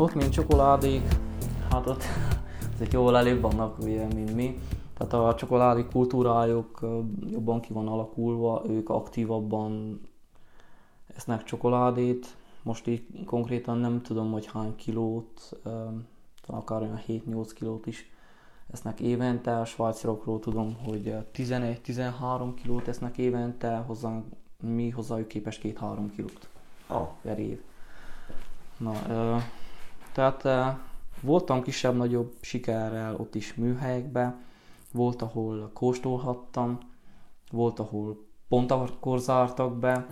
[0.00, 1.02] Ott, mint csokoládék,
[1.70, 2.02] hát ott
[2.74, 4.58] ezek jól előbb vannak, ugye, mint mi.
[4.94, 6.80] Tehát a csokoládé kultúrájuk
[7.30, 10.00] jobban ki van alakulva, ők aktívabban
[11.16, 12.36] esznek csokoládét.
[12.62, 15.60] Most így konkrétan nem tudom, hogy hány kilót,
[16.46, 18.10] akár olyan 7-8 kilót is
[18.72, 19.58] esznek évente.
[19.58, 24.24] A svájciakról tudom, hogy ö, 11-13 kilót esznek évente, hozzánk,
[24.60, 26.48] mi hozzájuk képest 2-3 kilót
[26.86, 27.60] Ah, per év.
[28.76, 29.36] Na, ö,
[30.12, 30.60] tehát ö,
[31.20, 34.44] voltam kisebb-nagyobb sikerrel ott is műhelyekben,
[34.92, 36.78] volt, ahol kóstolhattam,
[37.50, 40.06] volt, ahol pont akkor zártak be.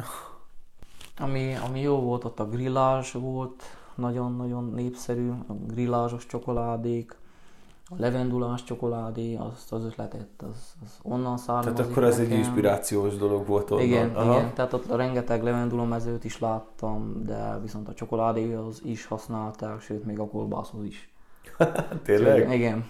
[1.20, 3.62] Ami, ami jó volt, ott a grillázs volt,
[3.94, 7.17] nagyon-nagyon népszerű, a grillázsos csokoládék,
[7.90, 12.38] a levendulás csokoládé, azt az ötletet, az, az onnan származik tehát akkor ez egy nekem.
[12.38, 13.84] inspirációs dolog volt onnan.
[13.84, 14.32] Igen, Aha.
[14.38, 20.18] igen, tehát ott rengeteg levendulomezőt is láttam, de viszont a csokoládéhoz is használták, sőt még
[20.18, 21.12] a kolbászhoz is.
[22.04, 22.52] Tényleg?
[22.52, 22.84] Igen.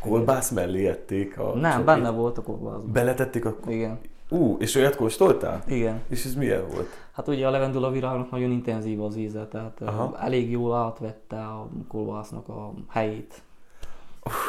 [0.00, 1.84] Kolbász mellé ették a Nem, csokit?
[1.86, 2.92] benne volt a kolbászban.
[2.92, 3.56] Beletették a...
[3.66, 5.62] Igen, Ú, és olyat kóstoltál?
[5.66, 6.00] igen.
[6.08, 6.88] És ez milyen volt?
[7.12, 9.80] Hát ugye a levendula virágnak nagyon intenzív az íze, tehát.
[9.82, 10.18] Aha.
[10.18, 13.42] elég jól átvette a kolbásznak a helyét.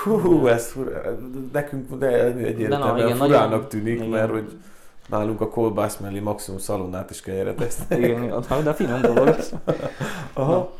[0.04, 0.74] Hú, ez
[1.54, 4.08] nekünk de egyértelműen igen, furának nagyon- tűnik, igen.
[4.08, 4.58] mert hogy
[5.10, 8.00] nálunk a kolbász mellé maximum szalonnát is kenyeret esznek.
[8.00, 9.36] Igen, de finom dolog.
[10.34, 10.74] Aha.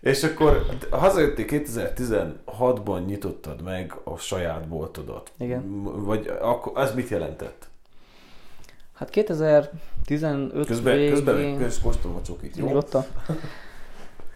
[0.00, 5.32] És akkor hazajöttél 2016-ban nyitottad meg a saját boltodat.
[5.38, 5.82] Igen.
[5.82, 7.68] Vagy akkor, ez mit jelentett?
[8.94, 11.10] Hát 2015 Közben, végén...
[11.12, 12.66] közben közben kóstolom a csokit, jó?
[12.66, 13.04] Nyugodtan.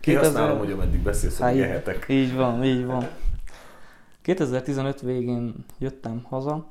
[0.00, 2.04] Kihasználom, 2000 hogy ameddig beszélsz, Hát hogy így- ehetek.
[2.08, 3.08] Így van, így van.
[4.28, 6.70] 2015 végén jöttem haza,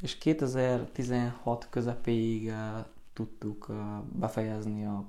[0.00, 2.56] és 2016 közepéig eh,
[3.12, 3.76] tudtuk eh,
[4.12, 5.04] befejezni a,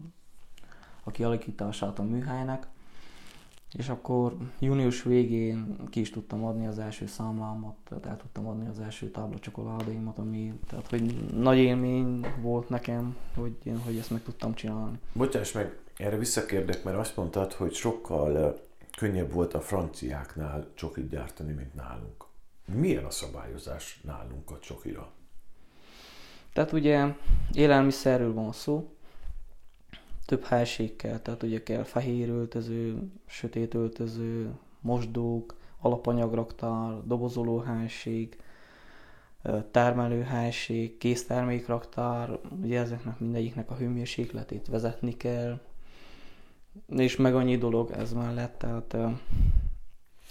[1.04, 2.68] a kialakítását a műhelynek,
[3.74, 8.68] és akkor június végén ki is tudtam adni az első számlámat, tehát el tudtam adni
[8.68, 14.24] az első tábla csokoládéimat, ami, tehát hogy nagy élmény volt nekem, hogy, hogy ezt meg
[14.24, 15.00] tudtam csinálni.
[15.14, 18.50] Bocsáss meg, erre visszakérdek, mert azt mondtad, hogy sokkal ö,
[18.96, 22.26] könnyebb volt a franciáknál csokit gyártani, mint nálunk.
[22.66, 25.12] Milyen a szabályozás nálunk a csokira?
[26.54, 27.16] Tehát ugye
[27.54, 28.96] élelmiszerről van szó,
[30.26, 38.38] több helység kell, tehát ugye kell fehér öltöző, sötét öltöző, mosdók, alapanyagraktár, dobozoló helység,
[39.72, 45.60] termelőhelység, késztermékraktár, ugye ezeknek mindegyiknek a hőmérsékletét vezetni kell,
[46.88, 48.98] és meg annyi dolog ez mellett, tehát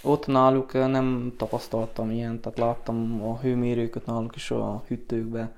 [0.03, 5.55] ott náluk nem tapasztaltam ilyen, tehát láttam a hőmérőket náluk is a hűtőkbe,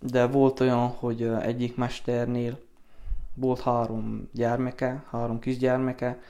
[0.00, 2.58] de volt olyan, hogy egyik mesternél
[3.34, 6.20] volt három gyermeke, három kisgyermeke,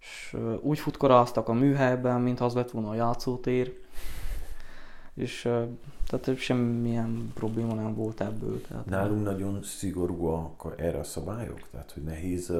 [0.00, 3.78] és úgy futkoráztak a műhelyben, mint az lett volna a játszótér,
[5.14, 5.48] és
[6.08, 8.60] tehát semmilyen probléma nem volt ebből.
[8.60, 12.52] Tehát Nálunk nagyon szigorúak erre a szabályok, tehát hogy nehéz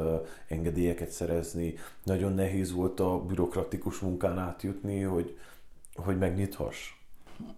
[0.48, 5.38] engedélyeket szerezni, nagyon nehéz volt a bürokratikus munkán átjutni, hogy,
[5.94, 6.92] hogy megnyithass.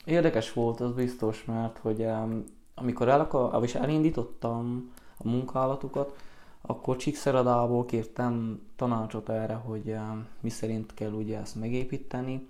[0.05, 2.07] Érdekes volt, az biztos, mert hogy
[2.75, 6.17] amikor el és elindítottam a munkálatukat,
[6.61, 9.97] akkor Csíkszeredából kértem tanácsot erre, hogy
[10.41, 12.49] mi szerint kell ugye ezt megépíteni,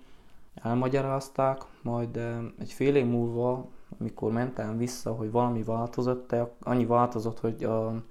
[0.55, 2.17] elmagyarázták, majd
[2.59, 3.67] egy fél év múlva,
[3.99, 8.03] amikor mentem vissza, hogy valami változott, annyi változott, hogy, a,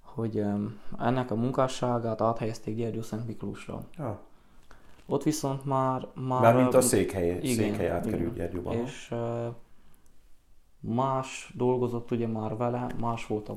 [0.00, 0.44] hogy
[0.98, 3.80] ennek a munkásságát áthelyezték Gyergyó Szent Miklósra.
[3.96, 4.20] Ja.
[5.06, 6.06] Ott viszont már...
[6.14, 8.76] Már Mármint a székhely, igen, székhely átkerült Gyergyóban.
[8.76, 9.14] És
[10.80, 13.52] más dolgozott ugye már vele, más volt a,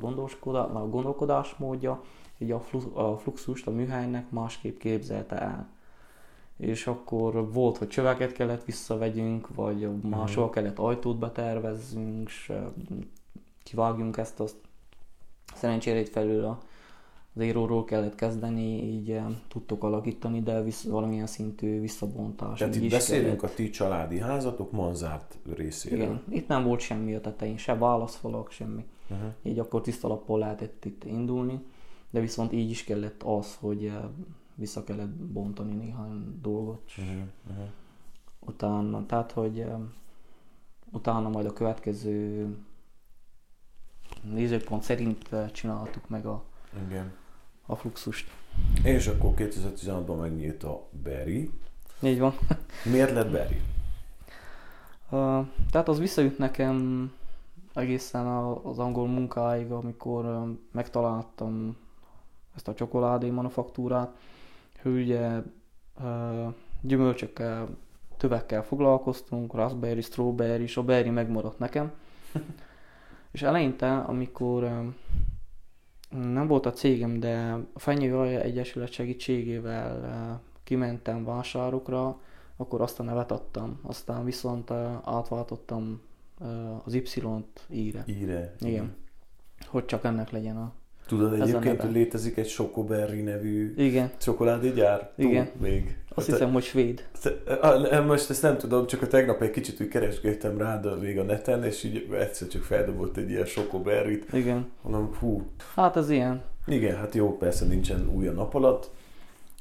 [0.73, 2.01] a gondolkodásmódja,
[2.37, 2.61] így a,
[2.93, 5.69] a fluxust a műhelynek másképp képzelte el
[6.61, 10.53] és akkor volt, hogy csöveket kellett visszavegyünk, vagy máshol mhm.
[10.53, 12.51] kellett ajtót betervezzünk, és
[13.63, 14.55] kivágjunk ezt, azt
[15.55, 16.61] szerencsére itt felül a
[17.33, 22.59] zéróról kellett kezdeni, így tudtok alakítani, de visz, valamilyen szintű visszabontás.
[22.59, 23.51] Tehát itt beszélünk kellett.
[23.51, 25.99] a ti családi házatok manzárt részéről.
[25.99, 28.85] Igen, itt nem volt semmi a tetején, se válaszfalak, semmi.
[29.09, 29.29] Uh-huh.
[29.43, 31.59] Így akkor tisztalappal lehetett itt indulni,
[32.09, 33.91] de viszont így is kellett az, hogy
[34.55, 36.91] vissza kellett bontani néhány dolgot.
[36.97, 37.67] Uh-huh.
[38.39, 39.65] Utána, tehát, hogy
[40.91, 42.47] utána majd a következő
[44.21, 46.43] nézőpont szerint csináltuk meg a,
[46.87, 47.11] Igen.
[47.65, 48.31] a fluxust.
[48.83, 51.51] És akkor 2016-ban megnyílt a Berry.
[52.01, 52.33] Így van.
[52.91, 53.61] Miért lett Berry?
[55.09, 57.11] Uh, tehát az visszajött nekem
[57.73, 58.27] egészen
[58.63, 61.77] az angol munkáig, amikor megtaláltam
[62.55, 64.17] ezt a csokoládé manufaktúrát,
[64.81, 65.41] hogy ugye
[66.81, 67.77] gyümölcsökkel,
[68.17, 71.91] tövekkel foglalkoztunk, raspberry, strawberry, és a berry megmaradt nekem.
[73.31, 74.91] és eleinte, amikor
[76.09, 82.19] nem volt a cégem, de a Fenyő Egyesület segítségével kimentem vásárokra,
[82.55, 83.79] akkor azt a nevet adtam.
[83.83, 84.71] Aztán viszont
[85.03, 86.01] átváltottam
[86.83, 88.03] az Y-t íre.
[88.05, 88.55] Íre.
[88.59, 88.95] Igen.
[89.67, 90.73] Hogy csak ennek legyen a
[91.17, 94.11] Tudod egyébként, létezik egy Chocoberry nevű Igen.
[94.17, 95.11] csokoládégyár?
[95.15, 95.45] Igen.
[95.45, 95.97] Túl, még.
[96.09, 97.07] Azt hát, hiszem, hogy svéd.
[98.07, 101.23] Most ezt nem tudom, csak a tegnap egy kicsit úgy keresgéltem rá de még a
[101.23, 104.33] neten, és így egyszer csak feldobott egy ilyen Chocoberry-t.
[104.33, 104.71] Igen.
[104.81, 105.41] Mondom, hú.
[105.75, 106.41] Hát ez ilyen.
[106.67, 108.89] Igen, hát jó, persze nincsen új a nap alatt.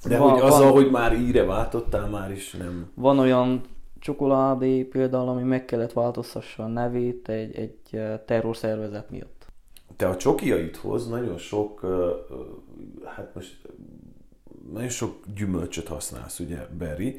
[0.04, 2.90] De van, hogy azzal, van, hogy már íre váltottál, már is nem.
[2.94, 3.60] Van olyan
[3.98, 9.39] csokoládé például, ami meg kellett változtassa a nevét egy, egy terrorszervezet miatt
[10.00, 11.80] te a csokiaidhoz nagyon sok,
[13.04, 13.58] hát most
[14.72, 17.18] nagyon sok gyümölcsöt használsz, ugye, Berry.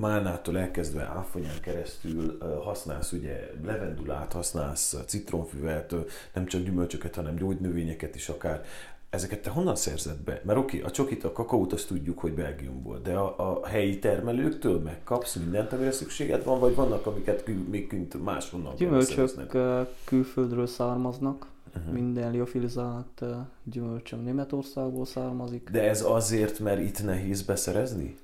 [0.00, 5.94] Málnától elkezdve áfonyán keresztül használsz, ugye, levendulát használsz, citromfüvet,
[6.34, 8.64] nem csak gyümölcsöket, hanem gyógynövényeket is akár.
[9.10, 10.40] Ezeket te honnan szerzed be?
[10.44, 14.78] Mert oké, a csokit, a kakaót azt tudjuk, hogy Belgiumból, de a, a helyi termelőktől
[14.78, 19.56] megkapsz mindent, amire szükséged van, vagy vannak, amiket még kint máshonnan Gyümölcsök
[20.04, 21.92] külföldről származnak, uh-huh.
[21.92, 23.24] minden liofilizált
[23.64, 25.70] gyümölcsöm Németországból származik.
[25.70, 28.16] De ez azért, mert itt nehéz beszerezni?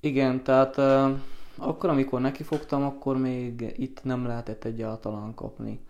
[0.00, 0.78] Igen, tehát
[1.56, 5.80] akkor, amikor nekifogtam, akkor még itt nem lehetett egyáltalán kapni.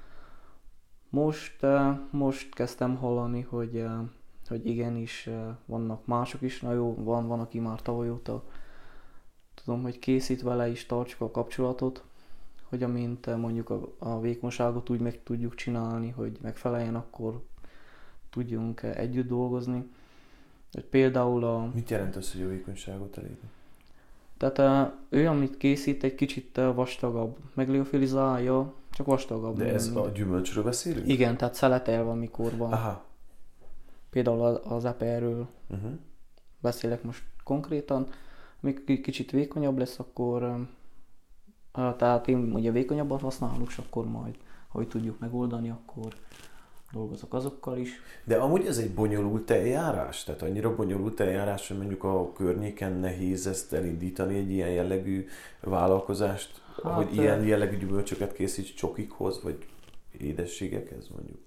[1.08, 1.66] Most,
[2.10, 3.84] most kezdtem hallani, hogy,
[4.48, 5.28] hogy igenis
[5.66, 8.42] vannak mások is, na jó, van, van, aki már tavaly óta
[9.54, 12.04] tudom, hogy készít vele is, tartsuk a kapcsolatot,
[12.72, 17.42] hogy amint eh, mondjuk a, a vékonyságot úgy meg tudjuk csinálni, hogy megfeleljen, akkor
[18.30, 19.90] tudjunk eh, együtt dolgozni.
[20.90, 21.70] Például a...
[21.74, 23.50] Mit jelent az, hogy a vékonyságot elérni?
[24.36, 29.56] Tehát eh, ő, amit készít, egy kicsit vastagabb, megliofilizálja, csak vastagabb.
[29.56, 31.08] De ez a gyümölcsről beszélünk?
[31.08, 32.72] Igen, tehát szeletelve, amikor van.
[32.72, 33.04] Aha.
[34.10, 35.90] Például az eperről uh-huh.
[36.60, 38.06] beszélek most konkrétan.
[38.62, 40.66] Amikor kicsit vékonyabb lesz, akkor
[41.72, 44.36] tehát én ugye vékonyabbat használok, és akkor majd,
[44.68, 46.14] hogy tudjuk megoldani, akkor
[46.92, 47.90] dolgozok azokkal is.
[48.24, 50.24] De amúgy ez egy bonyolult eljárás?
[50.24, 55.26] Tehát annyira bonyolult eljárás, hogy mondjuk a környéken nehéz ezt elindítani egy ilyen jellegű
[55.60, 59.66] vállalkozást, hát, hogy ilyen jellegű gyümölcsöket készíts csokikhoz, vagy
[60.18, 61.38] édességekhez mondjuk?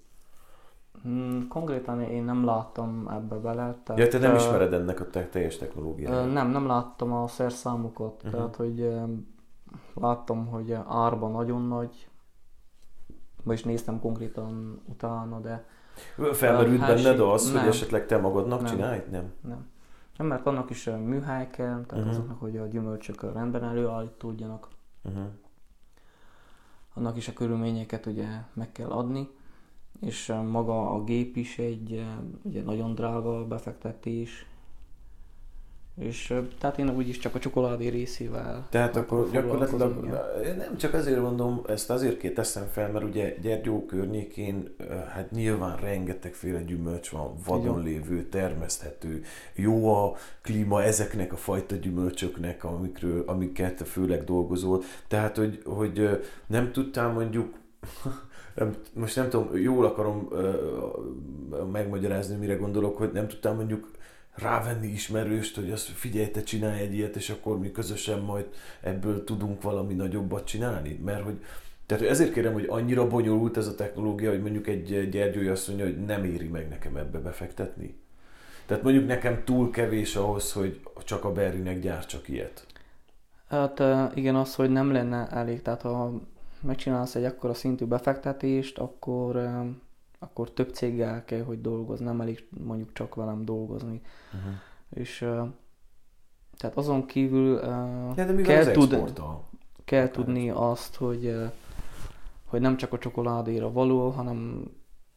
[1.02, 3.76] Hmm, konkrétan én nem láttam ebbe bele.
[3.84, 6.32] Tehát, ja, te nem ismered ennek a te teljes technológiát?
[6.32, 8.30] Nem, nem láttam a szerszámokat, uh-huh.
[8.30, 8.88] tehát hogy
[9.94, 12.08] láttam, hogy árban nagyon nagy,
[13.44, 15.66] vagyis néztem konkrétan utána, de...
[16.32, 17.60] Felmerült uh, benned az, nem.
[17.60, 18.70] hogy esetleg te magadnak nem.
[18.70, 19.04] csinálj?
[19.10, 19.32] Nem.
[19.40, 19.70] Nem.
[20.16, 22.08] Nem, mert annak is műhely kell, tehát uh-huh.
[22.08, 24.68] azoknak, hogy a gyümölcsök rendben előállítódjanak.
[25.02, 25.24] Uh-huh.
[26.94, 29.30] Annak is a körülményeket ugye meg kell adni,
[30.00, 32.06] és maga a gép is egy
[32.42, 34.46] ugye nagyon drága befektetés,
[35.98, 38.66] és tehát én úgyis csak a csokoládé részével.
[38.70, 40.04] Tehát akkor gyakorlatilag
[40.56, 44.74] nem csak azért mondom, ezt azért teszem fel, mert ugye Gyergyó környékén
[45.08, 49.22] hát nyilván rengetegféle gyümölcs van, vadon lévő, termeszthető,
[49.54, 54.82] jó a klíma ezeknek a fajta gyümölcsöknek, amikről, amiket főleg dolgozol.
[55.08, 57.54] Tehát, hogy, hogy nem tudtál mondjuk
[58.56, 63.95] nem, most nem tudom, jól akarom uh, megmagyarázni, mire gondolok, hogy nem tudtam mondjuk
[64.36, 68.46] rávenni ismerőst, hogy azt figyelj, te csinálj egy ilyet, és akkor mi közösen majd
[68.80, 71.00] ebből tudunk valami nagyobbat csinálni.
[71.04, 71.44] Mert hogy
[71.86, 75.84] tehát ezért kérem, hogy annyira bonyolult ez a technológia, hogy mondjuk egy Gyergyói azt mondja,
[75.86, 77.98] hogy nem éri meg nekem ebbe befektetni.
[78.66, 82.66] Tehát mondjuk nekem túl kevés ahhoz, hogy csak a Berrynek gyártsak ilyet.
[83.48, 83.82] Hát
[84.14, 85.62] igen, az, hogy nem lenne elég.
[85.62, 86.12] Tehát ha
[86.60, 89.48] megcsinálsz egy akkora szintű befektetést, akkor,
[90.18, 94.00] akkor több céggel kell, hogy dolgoz, nem elég mondjuk csak velem dolgozni.
[94.34, 94.52] Uh-huh.
[94.90, 95.18] És
[96.56, 99.22] tehát azon kívül ja, de kell, tud,
[99.84, 101.34] kell tudni azt, hogy,
[102.44, 104.70] hogy nem csak a csokoládéra való, hanem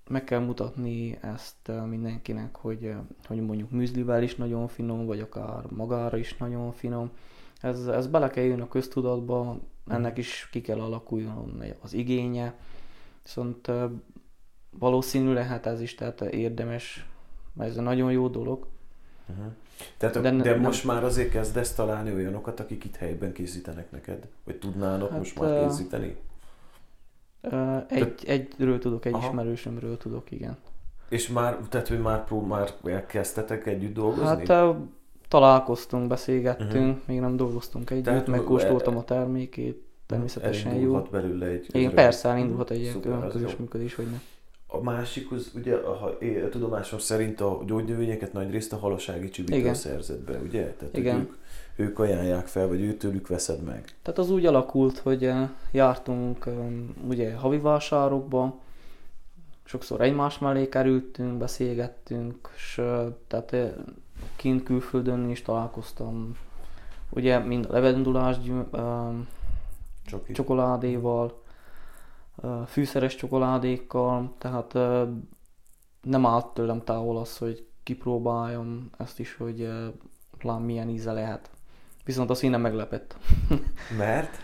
[0.10, 2.94] meg kell mutatni ezt mindenkinek, hogy,
[3.28, 7.12] hogy mondjuk műzlivel is nagyon finom, vagy akár magára is nagyon finom.
[7.62, 12.58] Ez, ez bele kell jönni a köztudatba, ennek is ki kell alakuljon az igénye,
[13.24, 13.72] viszont
[14.80, 17.08] valószínű lehet ez is, tehát érdemes,
[17.54, 18.66] mert ez egy nagyon jó dolog.
[19.30, 19.46] Uh-huh.
[19.98, 24.28] Tehát de, de nem, most már azért kezdesz találni olyanokat, akik itt helyben készítenek neked?
[24.44, 26.16] Vagy tudnának hát, most már készíteni?
[27.42, 28.32] Uh, egy, Te...
[28.32, 29.28] egyről tudok, egy Aha.
[29.28, 30.58] ismerősömről tudok, igen.
[31.10, 34.48] És már, tehát hogy már, prób, már elkezdtetek együtt dolgozni?
[34.48, 34.76] Hát uh,
[35.28, 37.08] találkoztunk, beszélgettünk, uh-huh.
[37.08, 41.02] még nem dolgoztunk együtt, Tehát, megkóstoltam a termékét, természetesen jó.
[41.12, 44.20] belőle egy Igen, persze, elindulhat egy ilyen közös működés, hogy ne.
[44.72, 49.74] A másik, az, ugye, a, a tudomásom szerint a gyógynövényeket nagy részt a halasági csibitől
[49.74, 50.74] szerzett be, ugye?
[50.74, 51.20] Tehát Igen.
[51.20, 51.34] Ők,
[51.76, 53.84] ők ajánlják fel, vagy őtőlük veszed meg.
[54.02, 55.32] Tehát az úgy alakult, hogy
[55.72, 56.50] jártunk
[57.08, 58.60] ugye havi vásárokba,
[59.64, 62.82] sokszor egymás mellé kerültünk, beszélgettünk, és
[63.28, 63.56] tehát
[64.36, 66.38] kint külföldön is találkoztam,
[67.10, 68.36] ugye mind a levendulás
[70.34, 71.42] csokoládéval,
[72.68, 74.74] fűszeres csokoládékkal, tehát
[76.02, 79.70] nem állt tőlem távol az, hogy kipróbáljam ezt is, hogy
[80.38, 81.50] plán milyen íze lehet.
[82.06, 83.18] Viszont a színe meglepett.
[83.98, 84.42] Mert?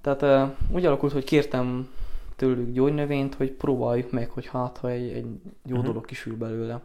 [0.00, 1.88] Tehát úgy alakult, hogy kértem
[2.36, 5.26] tőlük gyógynövényt, hogy próbáljuk meg, hogy hát, ha egy, egy
[5.64, 5.84] jó uh-huh.
[5.84, 6.80] dolog kisül belőle.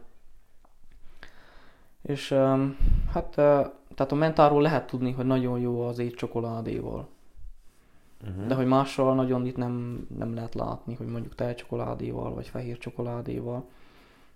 [2.02, 2.32] És
[3.12, 3.28] hát,
[3.94, 7.08] tehát a mentáról lehet tudni, hogy nagyon jó az éj csokoládéval.
[8.22, 8.46] Uh-huh.
[8.46, 13.64] De hogy mással nagyon itt nem, nem lehet látni, hogy mondjuk tejcsokoládéval, vagy fehér csokoládéval.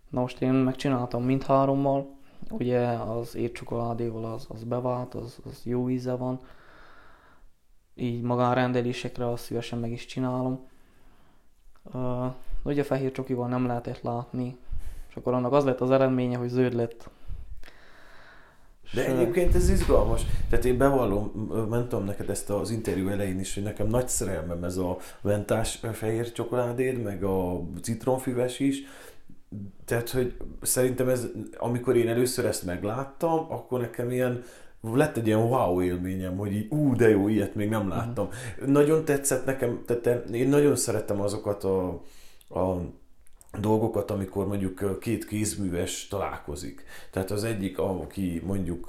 [0.08, 2.06] Na most én megcsináltam mindhárommal,
[2.50, 6.40] ugye az ércsokoládéval az, az bevált, az, az jó íze van,
[7.94, 10.68] így magánrendelésekre azt szívesen meg is csinálom.
[11.92, 14.56] Uh, ugye a fehér csokival nem lehetett látni,
[15.08, 17.10] és akkor annak az lett az eredménye, hogy zöld lett
[18.94, 20.22] de egyébként ez izgalmas.
[20.50, 24.76] Tehát én bevallom, mondtam neked ezt az interjú elején is, hogy nekem nagy szerelmem ez
[24.76, 28.82] a ventás fehér csokoládéd, meg a citronfüves is.
[29.84, 34.42] Tehát, hogy szerintem ez, amikor én először ezt megláttam, akkor nekem ilyen,
[34.80, 38.26] lett egy ilyen wow élményem, hogy így, ú, de jó, ilyet még nem láttam.
[38.26, 38.68] Uh-huh.
[38.68, 41.88] Nagyon tetszett nekem, tehát én nagyon szeretem azokat a,
[42.48, 42.80] a
[43.60, 46.84] dolgokat, amikor mondjuk két kézműves találkozik.
[47.10, 48.88] Tehát az egyik, aki mondjuk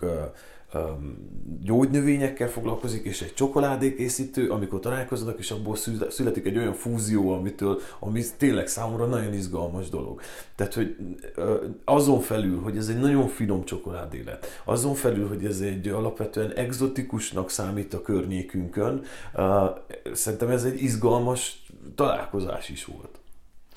[1.61, 5.76] gyógynövényekkel foglalkozik, és egy csokoládékészítő, amikor találkoznak, és abból
[6.09, 10.22] születik egy olyan fúzió, amitől, ami tényleg számomra nagyon izgalmas dolog.
[10.55, 10.95] Tehát, hogy
[11.84, 16.51] azon felül, hogy ez egy nagyon finom csokoládé lett, azon felül, hogy ez egy alapvetően
[16.51, 19.03] egzotikusnak számít a környékünkön,
[20.14, 23.22] szerintem ez egy izgalmas találkozás is volt.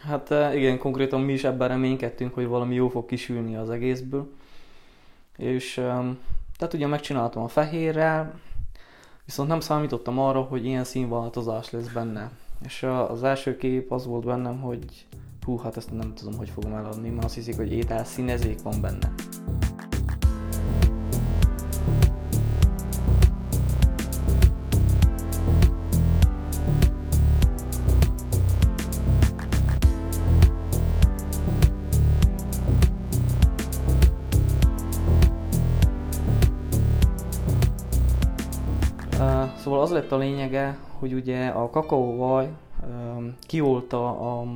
[0.07, 4.31] Hát eh, igen, konkrétan mi is ebben reménykedtünk, hogy valami jó fog kisülni az egészből.
[5.37, 5.75] És
[6.57, 8.41] tehát ugye megcsináltam a fehérrel,
[9.25, 12.31] viszont nem számítottam arra, hogy ilyen színváltozás lesz benne.
[12.65, 15.07] És a- az első kép az volt bennem, hogy
[15.45, 18.81] hú, hát ezt nem tudom, hogy fogom eladni, mert azt hiszik, hogy étel színezék van
[18.81, 19.13] benne.
[40.07, 42.49] Lett a lényege, hogy ugye a kakaóvaj
[42.87, 44.09] um, kiolta
[44.41, 44.47] a,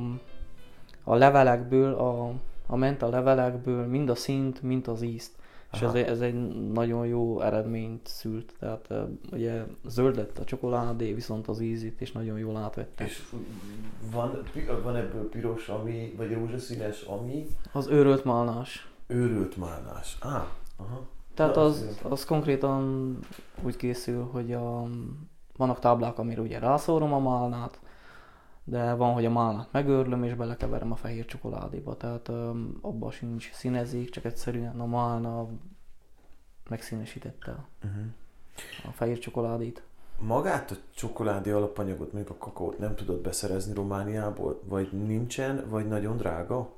[1.03, 2.33] a levelekből, a,
[2.67, 5.31] a menta levelekből mind a szint, mind az ízt.
[5.73, 5.97] És ez, Aha.
[5.97, 8.53] egy- ez egy nagyon jó eredményt szült.
[8.59, 8.97] Tehát uh,
[9.31, 13.03] ugye zöld lett a csokoládé, viszont az ízét is nagyon jól átvette.
[13.03, 13.23] És
[14.11, 14.41] van,
[14.83, 18.89] van ebből piros, ami, vagy rózsaszínes, ami Az őrölt málnás.
[19.07, 20.17] őrült málnás.
[20.21, 20.47] Á,
[20.77, 21.01] aha.
[21.33, 23.17] Tehát Na, az, az- az konkrétan
[23.63, 24.87] úgy készül, hogy a,
[25.61, 27.79] vannak táblák, amire ugye rászórom a málnát,
[28.63, 33.51] de van, hogy a málnát megőrlöm és belekeverem a fehér csokoládéba, tehát um, abban sincs
[33.53, 35.47] színezék, csak egyszerűen a málna
[36.69, 38.03] megszínesítette Uh-huh.
[38.85, 39.83] a fehér csokoládét.
[40.19, 44.61] Magát a csokoládé alapanyagot, mondjuk a kakaót nem tudod beszerezni Romániából?
[44.63, 46.69] Vagy nincsen, vagy nagyon drága?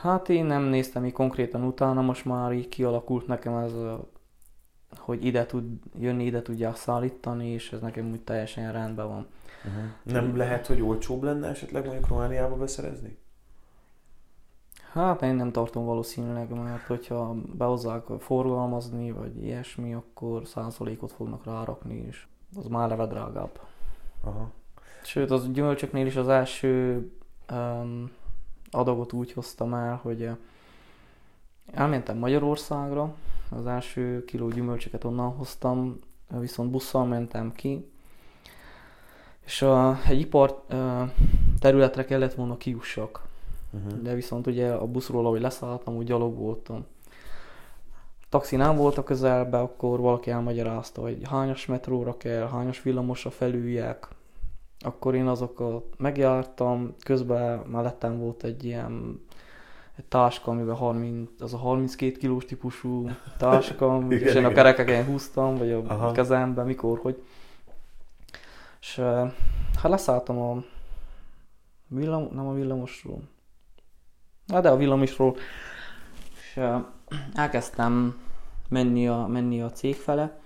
[0.00, 4.06] Hát én nem néztem így konkrétan utána, most már így kialakult nekem ez, a-
[4.98, 5.64] hogy ide tud
[5.98, 9.26] jönni, ide tudják szállítani, és ez nekem úgy teljesen rendben van.
[9.66, 9.82] Uh-huh.
[10.02, 13.16] Nem lehet, hogy olcsóbb lenne esetleg mondjuk Romániába beszerezni?
[14.92, 22.04] Hát én nem tartom valószínűleg, mert hogyha behozzák forgalmazni, vagy ilyesmi, akkor százalékot fognak rárakni,
[22.08, 22.26] és
[22.56, 23.60] az már eleve drágább.
[24.24, 24.50] Aha.
[25.02, 27.02] Sőt, az gyümölcsöknél is az első
[27.50, 28.10] um,
[28.70, 30.36] adagot úgy hoztam el, hogy eh,
[31.72, 33.14] elmentem Magyarországra,
[33.56, 35.98] az első kiló gyümölcsöket onnan hoztam,
[36.38, 37.90] viszont busszal mentem ki,
[39.44, 40.64] és a, egy ipar
[41.58, 43.22] területre kellett volna kijussak.
[43.70, 44.02] Uh-huh.
[44.02, 46.84] De viszont ugye a buszról, ahogy leszálltam, úgy gyalog voltam.
[48.28, 54.08] Taxi nem volt a közelbe, akkor valaki elmagyarázta, hogy hányas metróra kell, hányas villamosra felüljek.
[54.78, 59.20] Akkor én azokat megjártam, közben mellettem volt egy ilyen
[59.96, 64.52] egy táska, amiben 30, az a 32 kilós típusú táska, Igen, és én a igen.
[64.52, 66.12] kerekeken húztam, vagy a Aha.
[66.12, 67.22] kezembe, mikor, hogy.
[68.80, 68.96] És
[69.76, 70.62] hát leszálltam a
[71.86, 73.22] villam, nem a villamosról,
[74.48, 75.36] Hát de a villamosról,
[76.34, 76.60] és
[77.34, 78.20] elkezdtem
[78.68, 80.40] menni a, menni a cég fele,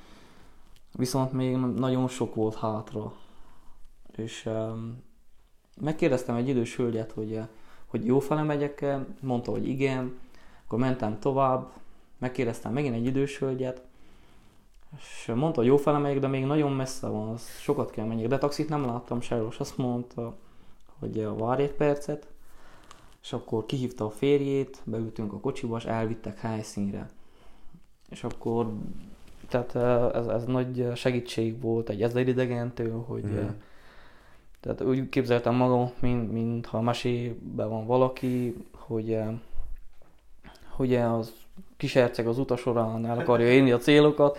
[0.92, 3.12] viszont még nagyon sok volt hátra.
[4.16, 4.48] És
[5.80, 7.40] megkérdeztem egy idős hölgyet, hogy,
[7.88, 10.18] hogy jó fele megyek-e, mondta, hogy igen,
[10.64, 11.72] akkor mentem tovább,
[12.18, 13.82] megkérdeztem megint egy idős hölgyet,
[14.98, 18.28] és mondta, hogy jó fele megyek, de még nagyon messze van, az sokat kell menjek,
[18.28, 20.36] de taxit nem láttam sehol, és azt mondta,
[20.98, 22.26] hogy várj egy percet,
[23.22, 27.10] és akkor kihívta a férjét, beültünk a kocsiba, és elvittek helyszínre.
[28.08, 28.72] És akkor,
[29.48, 33.46] tehát eh, ez, ez nagy segítség volt egy ezer idegentől, hogy mm.
[34.60, 39.28] Tehát úgy képzeltem magam, mint, mint ha mesében van valaki, hogy eh,
[40.78, 41.32] hogy az
[41.76, 44.38] kiserceg az utas során el akarja érni a célokat,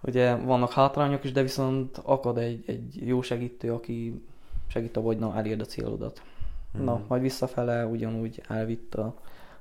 [0.00, 4.22] ugye vannak hátrányok is, de viszont akad egy, egy jó segítő, aki
[4.66, 6.22] segít a vagy na, elérd a célodat.
[6.72, 9.14] Na, majd visszafele ugyanúgy elvitt a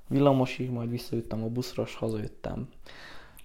[0.08, 2.70] villamosig, majd visszajöttem a buszra, és hazajöttem.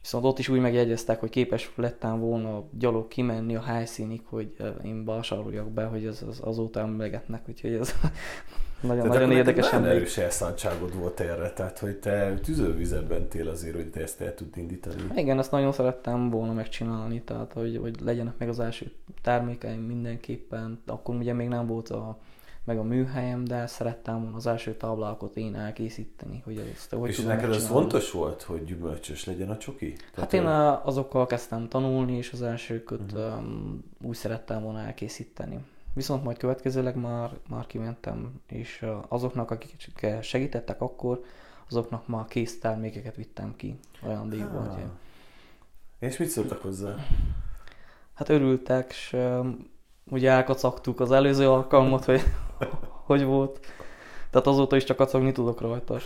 [0.00, 5.04] Viszont ott is úgy megjegyeztek, hogy képes lettem volna gyalog kimenni a helyszínig, hogy én
[5.04, 7.94] vásároljak be, hogy ez, az, azóta emlegetnek, úgyhogy ez
[8.80, 9.90] nagyon, Tehát nagyon érdekes emlék.
[9.90, 14.56] erős elszántságod volt erre, tehát hogy te tüzővizet bentél azért, hogy te ezt el tud
[14.56, 15.02] indítani.
[15.16, 18.92] Igen, ezt nagyon szerettem volna megcsinálni, tehát hogy, hogy legyenek meg az első
[19.22, 20.82] termékeim mindenképpen.
[20.86, 22.18] Akkor ugye még nem volt a,
[22.64, 27.16] meg a műhelyem, de szerettem volna az első táblákat én elkészíteni, hogy ezt hogy És
[27.16, 27.66] neked megcsinálni.
[27.74, 29.96] fontos volt, hogy gyümölcsös legyen a csoki?
[30.16, 33.20] Hát én a- azokkal kezdtem tanulni, és az elsőköt Mhm.
[33.22, 35.58] um, úgy szerettem volna elkészíteni.
[35.94, 39.74] Viszont majd következőleg már, már kimentem, és azoknak, akik
[40.22, 41.20] segítettek akkor,
[41.68, 44.58] azoknak már kész termékeket vittem ki ajándékba.
[44.58, 44.78] Ah.
[45.98, 46.94] És mit szóltak hozzá?
[48.14, 49.70] Hát örültek, és um,
[50.04, 52.20] ugye elkacagtuk az előző alkalmat, hogy
[53.06, 53.60] hogy volt.
[54.30, 55.96] Tehát azóta is csak kacagni tudok rajta.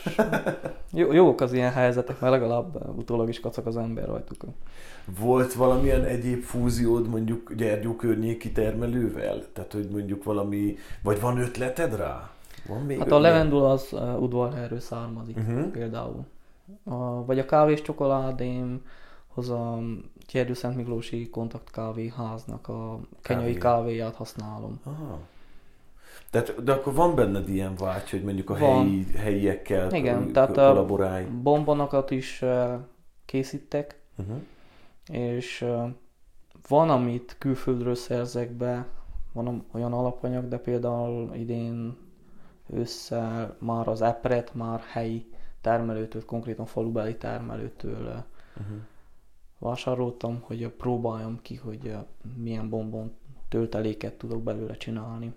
[0.93, 4.45] Jó, jók az ilyen helyzetek, mert legalább utólag is kacag az ember rajtuk.
[5.21, 9.43] Volt valamilyen egyéb fúziód mondjuk Gyergyó környéki termelővel?
[9.53, 12.31] Tehát, hogy mondjuk valami, vagy van ötleted rá?
[12.69, 13.21] Van még Hát a ilyen?
[13.21, 15.67] levendula az uh, udvarhelyről származik uh-huh.
[15.67, 16.25] például.
[16.85, 18.83] A, vagy a kávés csokoládém,
[19.35, 19.79] hoz a
[20.33, 23.59] Gyergyő Szent Miklósi Kontakt Kávéháznak a kenyai Kávé.
[23.59, 24.81] kávéját használom.
[24.85, 25.19] Aha.
[26.35, 28.79] Tehát, de akkor van benned ilyen vágy, hogy mondjuk a Van.
[28.79, 31.25] helyi, helyiekkel Igen, tehát a kollaborálj.
[31.25, 32.73] bombonokat is uh,
[33.25, 34.37] készítek, Uh-huh.
[35.13, 35.89] és uh,
[36.69, 38.87] van, amit külföldről szerzek be,
[39.33, 41.97] van olyan alapanyag, de például idén
[42.67, 45.27] ősszel már az epret már helyi
[45.61, 48.15] termelőtől, konkrétan falubeli termelőtől uh,
[48.61, 48.77] Uh-huh.
[49.59, 51.97] vásároltam, hogy próbáljam ki, hogy
[52.37, 53.13] milyen bombon
[53.49, 55.33] tölteléket tudok belőle csinálni.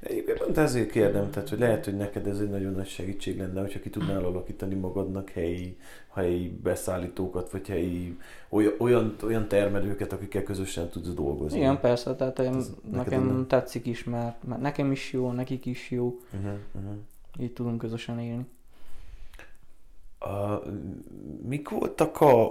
[0.00, 3.60] Egyébként pont ezért kérdem, tehát hogy lehet, hogy neked ez egy nagyon nagy segítség lenne,
[3.60, 5.76] hogyha ki tudnál alakítani magadnak helyi,
[6.12, 8.18] helyi beszállítókat, vagy helyi
[8.78, 11.58] olyan, olyan, termelőket, akikkel közösen tudsz dolgozni.
[11.58, 15.66] Igen, persze, tehát én, Ez nekem onnan- tetszik is, mert, mert nekem is jó, nekik
[15.66, 16.92] is jó, Uh-huh, uh-huh.
[17.38, 18.46] így tudunk közösen élni.
[20.18, 20.62] A,
[21.42, 22.50] mik voltak a,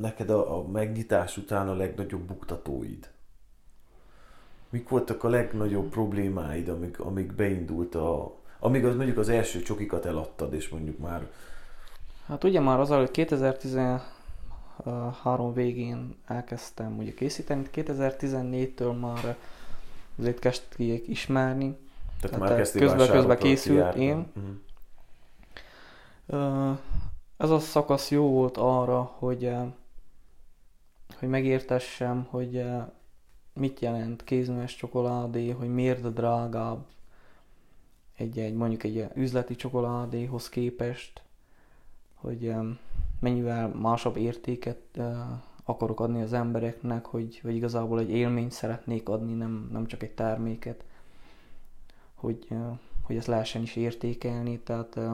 [0.00, 3.08] neked a, a megnyitás után a legnagyobb buktatóid?
[4.74, 8.34] Mik voltak a legnagyobb problémáid, amik, amik beindult a...
[8.58, 11.26] Amíg az mondjuk az első csokikat eladtad, és mondjuk már...
[12.26, 19.36] Hát ugye már az hogy 2013 végén elkezdtem ugye készíteni, 2014-től már
[20.18, 21.76] azért kezdték ismerni.
[22.20, 24.32] Tehát Hát már te kezdtél közben- közben készült, én.
[26.26, 26.70] Ö,
[27.36, 29.50] Ez a szakasz jó volt arra, hogy,
[31.18, 32.64] hogy megértessem, hogy
[33.54, 36.84] mit jelent kézműves csokoládé, hogy miért drágább
[38.16, 41.22] egy, egy mondjuk egy üzleti csokoládéhoz képest,
[42.14, 42.54] hogy
[43.20, 45.00] mennyivel másabb értéket
[45.64, 50.14] akarok adni az embereknek, hogy, hogy igazából egy élményt szeretnék adni, nem, nem csak egy
[50.14, 50.84] terméket,
[52.14, 52.48] hogy,
[53.02, 55.12] hogy ezt lehessen is értékelni, tehát eh,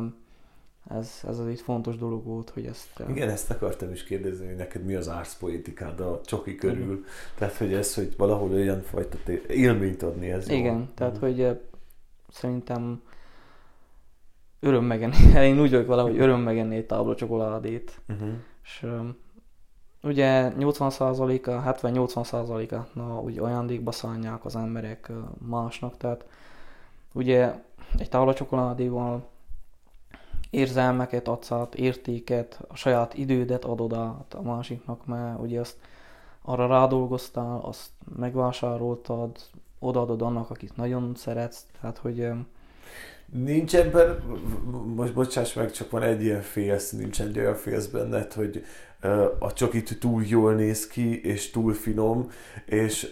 [0.88, 3.00] ez, ez az egy fontos dolog volt, hogy ezt...
[3.00, 7.04] eh, Igen, ezt akartam is kérdezni, hogy neked mi az árszpoétikád a csoki körül.
[7.38, 9.18] Tehát, hogy ez, hogy valahol olyan fajta
[9.48, 10.56] élményt adni, ez jó.
[10.56, 11.22] Igen, tehát Mhm.
[11.24, 11.56] hogy eh,
[12.28, 13.02] szerintem
[14.60, 15.16] öröm megenni,
[15.48, 18.28] én úgy vagyok vele, hogy öröm megenni egy tábla csokoládét, Mhm.
[18.62, 19.00] és eh,
[20.02, 25.10] ugye 80%-a, 70-80%-a na, úgy ajándékba szállják az emberek
[25.48, 26.24] másnak, tehát
[27.12, 27.52] ugye
[27.98, 29.28] egy tábla csokoládéval
[30.50, 35.76] érzelmeket adsz át, értéket, a saját idődet adod át a másiknak, mert ugye azt
[36.42, 39.36] arra rádolgoztál, azt megvásároltad,
[39.78, 42.28] odaadod annak, akit nagyon szeretsz, tehát hogy
[43.32, 44.22] Nincs ebben,
[44.94, 48.64] most bocsáss meg, csak van egy ilyen félsz, nincs egy olyan félsz benned, hogy
[49.38, 52.30] a csokit túl jól néz ki, és túl finom,
[52.64, 53.08] és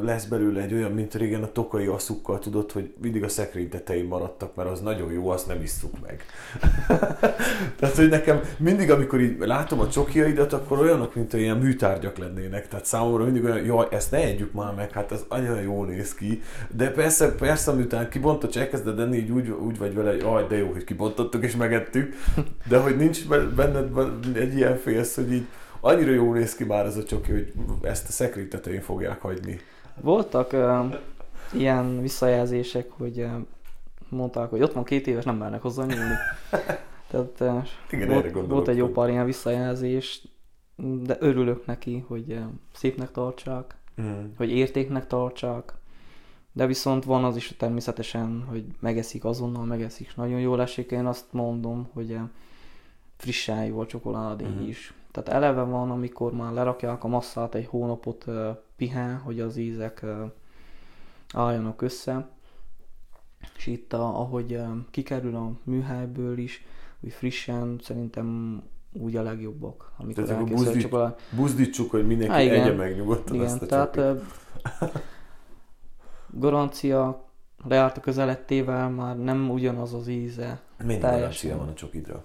[0.00, 4.04] lesz belőle egy olyan, mint régen a tokai aszukkal tudod, hogy mindig a szekrény tetején
[4.04, 6.24] maradtak, mert az nagyon jó, azt nem isszuk meg.
[7.78, 12.68] Tehát, hogy nekem mindig, amikor így látom a csokiaidat, akkor olyanok, mint olyan műtárgyak lennének.
[12.68, 16.14] Tehát számomra mindig olyan, jaj, ezt ne együk már meg, hát ez annyira jól néz
[16.14, 16.42] ki.
[16.76, 20.46] De persze, persze, miután kibontod, és elkezded enni, így úgy, úgy vagy vele, hogy jaj,
[20.48, 22.14] de jó, hogy kibontottuk és megettük.
[22.68, 25.46] De hogy nincs benned ben- egy ilyen félsz, hogy így
[25.80, 27.52] annyira jól néz ki már ez a csoki, hogy
[27.82, 29.58] ezt a szekrény tetején fogják hagyni.
[30.00, 30.94] voltak em,
[31.52, 33.46] ilyen visszajelzések, hogy em,
[34.08, 36.14] mondták, hogy ott van két éves, nem mernek hozzá nyúlni.
[37.10, 40.22] Tehát eh, Igen, volt, volt egy jó hogy- pár ilyen visszajelzés,
[41.02, 44.24] de örülök neki, hogy em, szépnek tartsák, Mm.
[44.36, 45.72] hogy értéknek tartsák,
[46.52, 50.90] de viszont van az is természetesen, hogy megeszik azonnal, megeszik, és nagyon jól esik.
[50.90, 52.18] Én azt mondom, hogy
[53.16, 54.62] frissen jó a csokoládé Mhm.
[54.68, 54.94] is.
[55.12, 58.24] Tehát eleve van, amikor már lerakják a masszát, egy hónapot
[58.76, 60.04] pihen, hogy az ízek
[61.34, 62.28] álljanak össze.
[63.56, 64.60] És itt, ahogy
[64.90, 66.64] kikerül a műhelyből is,
[67.00, 68.60] úgy frissen, szerintem
[68.92, 71.14] úgy a legjobbak, amikor Tehát akkor buzdít- csokoládé.
[71.36, 72.62] Buzdítsuk, hogy mindenki Há, igen.
[72.62, 74.22] egye meg nyugodtan Igen, azt a tehát csokit.
[76.30, 77.24] garancia
[77.64, 80.60] lejárt a közelettével már nem ugyanaz az íze.
[80.78, 81.10] Mennyi teljesen.
[81.20, 82.24] garancia van a csokidra?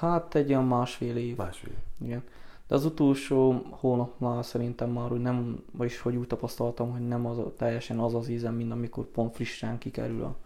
[0.00, 1.36] Hát egy olyan másfél év.
[1.36, 1.74] Másfél.
[2.00, 2.22] Igen.
[2.66, 7.26] De az utolsó hónap már szerintem már úgy nem, vagyis hogy úgy tapasztaltam, hogy nem
[7.26, 10.36] az teljesen az az ízem, mint amikor pont frissen kikerül a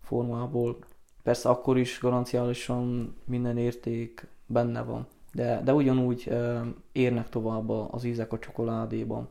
[0.00, 0.76] formából.
[1.22, 6.60] Persze akkor is garanciálisan minden érték benne van, de, de ugyanúgy ö,
[6.92, 9.28] érnek tovább az ízek a csokoládéban.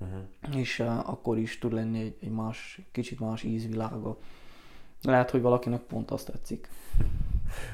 [0.00, 0.58] Uh-huh.
[0.60, 4.18] és uh, akkor is tud lenni egy, egy más, kicsit más ízvilága.
[5.02, 6.68] Lehet, hogy valakinek pont azt tetszik.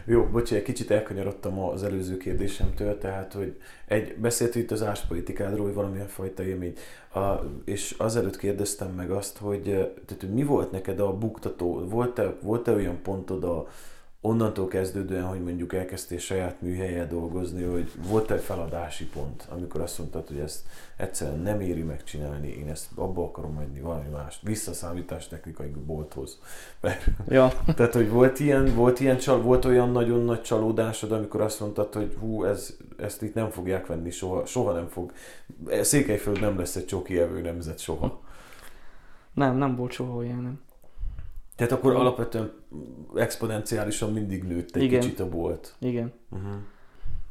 [0.05, 5.67] Jó, bocsánat, egy kicsit elkanyarodtam az előző kérdésemtől, tehát, hogy egy, beszélt itt az áspolitikádról,
[5.67, 6.75] hogy valamilyen fajta élmény,
[7.15, 7.21] a,
[7.65, 12.73] és azelőtt kérdeztem meg azt, hogy, tehát, hogy mi volt neked a buktató, volt-e, volt-e
[12.73, 13.67] olyan pontod a,
[14.27, 19.99] onnantól kezdődően, hogy mondjuk elkezdtél saját műhelyen dolgozni, hogy volt egy feladási pont, amikor azt
[19.99, 20.63] mondtad, hogy ezt
[20.97, 26.39] egyszerűen nem éri megcsinálni, én ezt abba akarom hagyni valami mást, visszaszámítás technikai bolthoz.
[26.81, 27.53] Mert, Ja.
[27.77, 31.95] tehát, hogy volt ilyen, volt, ilyen csal, volt olyan nagyon nagy csalódásod, amikor azt mondtad,
[31.95, 35.13] hogy hú, ez, ezt itt nem fogják venni soha, soha nem fog.
[35.81, 38.21] Székelyföld nem lesz egy csoki evő nemzet soha.
[39.35, 40.61] Nem, nem volt soha ilyen, nem.
[41.55, 42.53] Tehát akkor alapvetően
[43.15, 45.01] exponenciálisan mindig nőtt egy Igen.
[45.01, 45.75] kicsit a bolt.
[45.79, 46.13] Igen.
[46.31, 46.53] Uh-huh.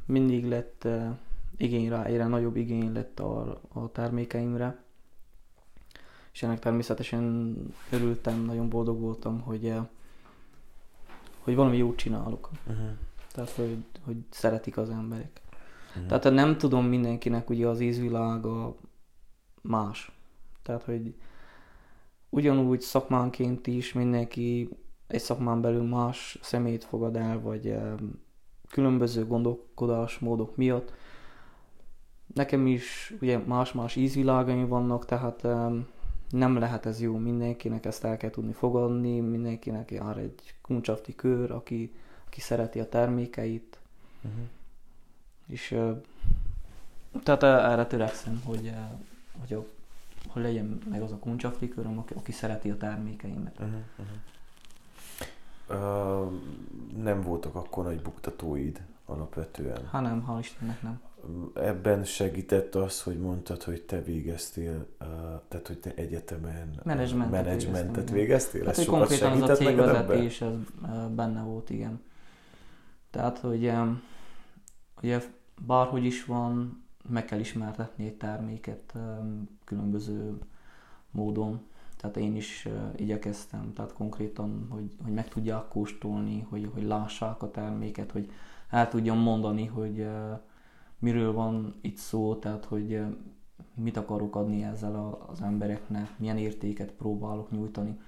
[0.05, 1.09] Mindig lett uh,
[1.57, 4.83] igény rá, egyre nagyobb igény lett a, a termékeimre.
[6.31, 7.55] És ennek természetesen
[7.89, 9.87] örültem, nagyon boldog voltam, hogy, uh,
[11.39, 12.49] hogy valami jót csinálok.
[12.67, 12.89] Uh-huh.
[13.33, 15.41] Tehát, hogy, hogy szeretik az emberek.
[15.95, 16.07] Mhm.
[16.07, 18.75] Tehát nem tudom mindenkinek ugye az ízvilága
[19.61, 20.11] más.
[20.61, 21.13] Tehát, hogy
[22.33, 24.69] ugyanúgy szakmánként is mindenki
[25.07, 27.75] egy szakmán belül más szemét fogad el, vagy
[28.69, 30.93] különböző gondolkodásmódok miatt.
[32.33, 35.87] Nekem is ugye más-más ízvilágaim vannak, tehát em,
[36.29, 41.51] nem lehet ez jó mindenkinek, ezt el kell tudni fogadni, mindenkinek jár egy kuncsafti kör,
[41.51, 41.93] aki,
[42.25, 43.77] aki szereti a termékeit,
[44.25, 44.43] Uh-huh.
[45.47, 45.77] és
[47.23, 48.73] tehát erre törekszem, hogy,
[49.39, 49.65] hogy, a,
[50.33, 53.59] hogy legyen meg az a kuncsaflikőröm, aki, aki szereti a termékeimet.
[53.59, 53.81] Uh-huh.
[55.69, 56.31] Uh,
[57.03, 59.87] nem voltak akkor nagy buktatóid alapvetően.
[59.91, 61.01] Hát nem, hál' Istennek nem.
[61.53, 65.07] Ebben segített az, hogy mondtad, hogy te végeztél, uh,
[65.47, 68.65] tehát hogy te egyetemen Menedzsmentet menedzsmentet végeztél?
[68.65, 70.53] Hát, Ez sokat konkrétan az a cégvezetés, ez
[71.15, 72.01] benne volt, igen.
[73.11, 74.03] Tehát, hogy em,
[75.01, 75.21] ugye
[75.65, 78.93] bárhogy is van, meg kell ismertetni egy terméket
[79.63, 80.37] különböző
[81.11, 81.61] módon.
[81.97, 87.51] Tehát én is igyekeztem, tehát konkrétan, hogy, hogy meg tudják kóstolni, hogy, hogy lássák a
[87.51, 88.31] terméket, hogy
[88.69, 90.07] el tudjam mondani, hogy
[90.99, 93.01] miről van itt szó, tehát hogy
[93.75, 97.99] mit akarok adni ezzel az embereknek, milyen értéket próbálok nyújtani.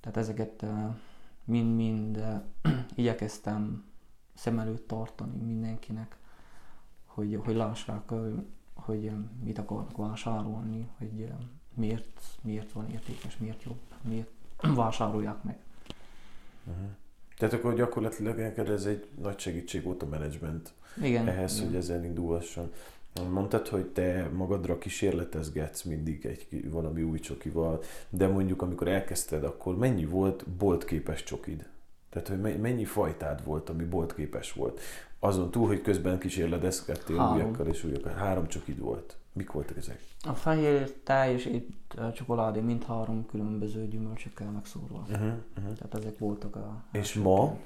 [0.00, 0.66] Tehát ezeket
[1.44, 2.24] mind-mind
[2.94, 3.84] igyekeztem
[4.34, 6.16] szem előtt tartani mindenkinek,
[7.14, 8.12] hogy, hogy lássák,
[8.74, 9.10] hogy
[9.44, 11.32] mit akarnak vásárolni, hogy
[11.74, 14.30] miért, miért van értékes, miért jobb, miért
[14.82, 15.58] vásárolják meg.
[16.64, 16.88] Uh-huh.
[17.38, 21.28] Tehát akkor gyakorlatilag neked ez egy nagy segítség volt a menedzsment Igen.
[21.28, 21.66] ehhez, igen.
[21.66, 22.72] hogy ez elindulhasson.
[23.30, 29.76] Mondtad, hogy te magadra kísérletezgetsz mindig egy valami új csokival, de mondjuk amikor elkezdted, akkor
[29.76, 31.68] mennyi volt boltképes csokid?
[32.10, 34.80] Tehát, hogy me- mennyi fajtád volt, ami boltképes volt?
[35.24, 37.34] Azon túl, hogy közben kísérletezgettél Három.
[37.34, 38.12] újakkal és újakkal.
[38.12, 39.16] Három csokid volt.
[39.32, 40.00] Mik voltak ezek?
[40.22, 44.98] A fehér táj és itt a csokoládé mind három különböző gyümölcsökkel megszórva.
[44.98, 45.74] Uh-huh, uh-huh.
[45.74, 46.82] Tehát ezek voltak a...
[46.92, 47.56] És ma?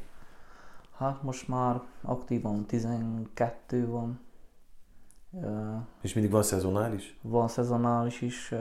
[0.96, 4.20] Hát most már aktívan 12 van.
[6.00, 7.18] És mindig van szezonális?
[7.22, 8.54] Van szezonális is,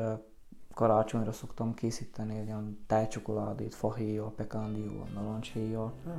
[0.73, 5.93] karácsonyra szoktam készíteni olyan tejcsokoládét, fahéjjal, pekándióval, narancshéjjal.
[6.05, 6.13] Ah.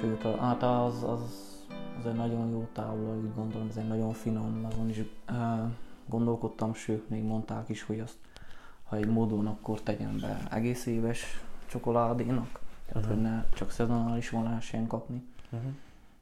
[0.00, 1.20] Sőt, a- hát az, az,
[1.98, 4.98] az egy nagyon jó tábla, úgy gondolom, ez egy nagyon finom, azon is
[5.30, 5.70] uh,
[6.06, 8.16] gondolkodtam, sőt, még mondták is, hogy azt,
[8.84, 11.24] ha egy módon, akkor tegyen be egész éves
[11.66, 15.24] csokoládénak, tehát hogy ne csak szezonális van lehessen kapni.
[15.50, 15.70] Uh-huh.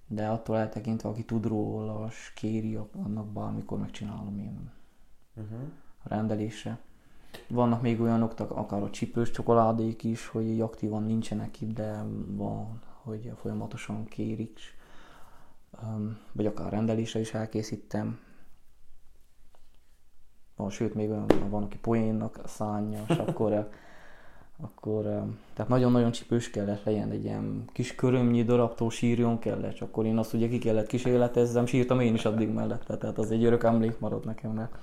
[0.06, 4.70] De attól eltekintve, aki tud róla, s kéri, annak bármikor megcsinálom én
[5.36, 5.58] Uh-huh.
[6.02, 6.78] a rendelésre.
[7.48, 13.32] Vannak még olyanok, akár a csipős csokoládék is, hogy aktívan nincsenek itt, de van, hogy
[13.40, 14.58] folyamatosan kérik.
[16.32, 18.18] Vagy akár rendelésre is elkészítem.
[20.56, 23.70] Van, sőt, még olyan van, aki poénnak szánja, és akkor,
[24.56, 25.22] akkor eh,
[25.54, 30.18] tehát nagyon-nagyon csipős kellett legyen, egy ilyen kis körömnyi darabtól sírjon kellett, és akkor én
[30.18, 33.98] azt ugye ki kellett kísérletezzem, sírtam én is addig mellette, tehát az egy örök emlék
[33.98, 34.76] maradt nekem, mert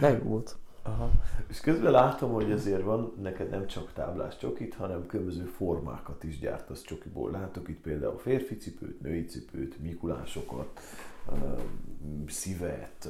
[0.00, 0.56] de jó volt.
[0.86, 1.10] Aha.
[1.48, 6.38] És közben látom, hogy azért van neked nem csak táblás csokit, hanem különböző formákat is
[6.38, 7.30] gyártasz csokiból.
[7.30, 10.80] Látok itt például férfi cipőt, női cipőt, mikulásokat,
[12.26, 13.08] szívet,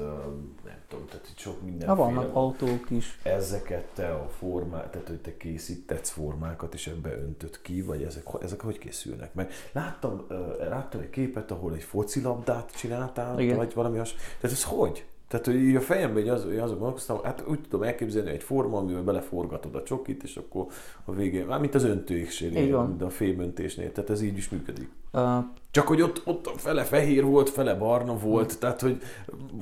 [0.64, 1.89] nem tudom, tehát itt sok minden.
[1.89, 3.18] Ha vannak autók is.
[3.22, 8.27] Ezeket te a formát, tehát hogy te készítetsz formákat, és ebbe öntöd ki, vagy ezek,
[8.41, 9.53] ezek hogy készülnek meg?
[9.72, 10.27] Láttam,
[10.59, 13.57] láttam egy képet, ahol egy focilabdát csináltál, Igen.
[13.57, 14.14] vagy valami has.
[14.14, 15.07] Tehát ez hogy?
[15.29, 18.79] Tehát, hogy így a fejemben így az, azon gondolkoztam, hát úgy tudom elképzelni egy forma,
[18.79, 20.66] amivel beleforgatod a csokit, és akkor
[21.05, 24.91] a végén, már mint az öntőiksnél, mint a fémöntésnél, tehát ez így is működik.
[25.12, 29.03] Uh, Csak, hogy ott, ott fele fehér volt, fele barna volt, uh, tehát, hogy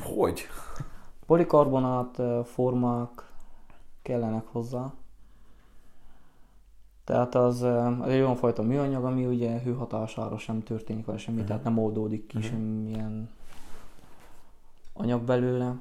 [0.00, 0.46] hogy?
[1.26, 3.32] Polikarbonát formák
[4.02, 4.92] kellenek hozzá.
[7.04, 11.48] Tehát az, az egy olyan fajta műanyag, ami ugye hőhatására sem történik vele semmi, uh-huh.
[11.48, 12.52] tehát nem oldódik ki uh-huh.
[12.52, 13.30] semmilyen
[14.95, 15.74] anyag belőle,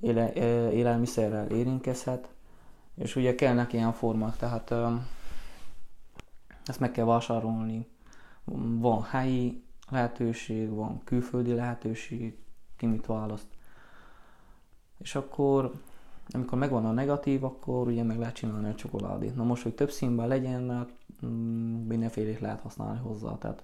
[0.00, 0.32] éle,
[0.72, 2.28] élelmiszerrel érintkezhet,
[2.94, 4.74] és ugye kellnek ilyen formák, tehát
[6.66, 7.86] ezt meg kell vásárolni.
[8.78, 12.38] Van helyi lehetőség, van külföldi lehetőség,
[12.76, 13.46] ki mit választ.
[14.98, 15.72] És akkor,
[16.30, 19.36] amikor megvan a negatív, akkor ugye meg lehet csinálni a csokoládét.
[19.36, 20.92] Na most, hogy több színben legyen, hát
[21.26, 23.38] mm, mindenfélét lehet használni hozzá.
[23.38, 23.62] Tehát,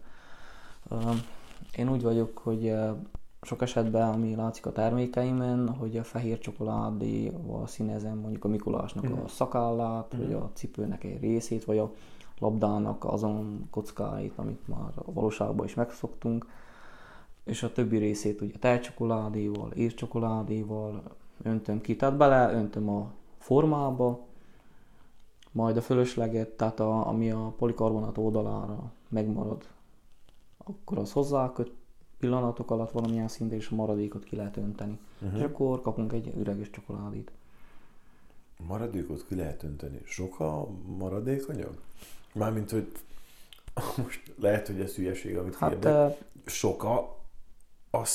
[1.76, 2.74] én úgy vagyok, hogy
[3.44, 9.12] sok esetben, ami látszik a termékeimen, hogy a fehér csokoládéval színezem mondjuk a Mikulásnak mm.
[9.12, 9.26] a mhm.
[9.26, 10.18] szakállát, mm.
[10.18, 11.92] vagy a cipőnek egy részét, vagy a
[12.38, 16.46] labdának azon kockáit, amit már a valóságban is megszoktunk,
[17.44, 21.02] és a többi részét ugye tejcsokoládéval, ércsokoládéval
[21.42, 24.20] öntöm ki, tehát bele öntöm a formába,
[25.52, 29.68] majd a fölösleget, tehát a, ami a polikarbonát oldalára megmarad,
[30.58, 31.72] akkor az hozzáköt,
[32.24, 34.98] pillanatok alatt valamilyen szinten és a maradékot ki lehet önteni.
[35.20, 35.38] Uh-huh.
[35.38, 37.30] És akkor kapunk egy üreges csokoládét.
[38.66, 40.00] Maradékot ki lehet önteni.
[40.04, 40.66] Sok a
[40.98, 41.74] maradékanyag?
[42.32, 42.92] Mármint, hogy
[44.02, 46.18] most lehet, hogy ez hülyeség, amit hát, kérdek.
[46.46, 47.16] Sok a,
[47.90, 48.06] a,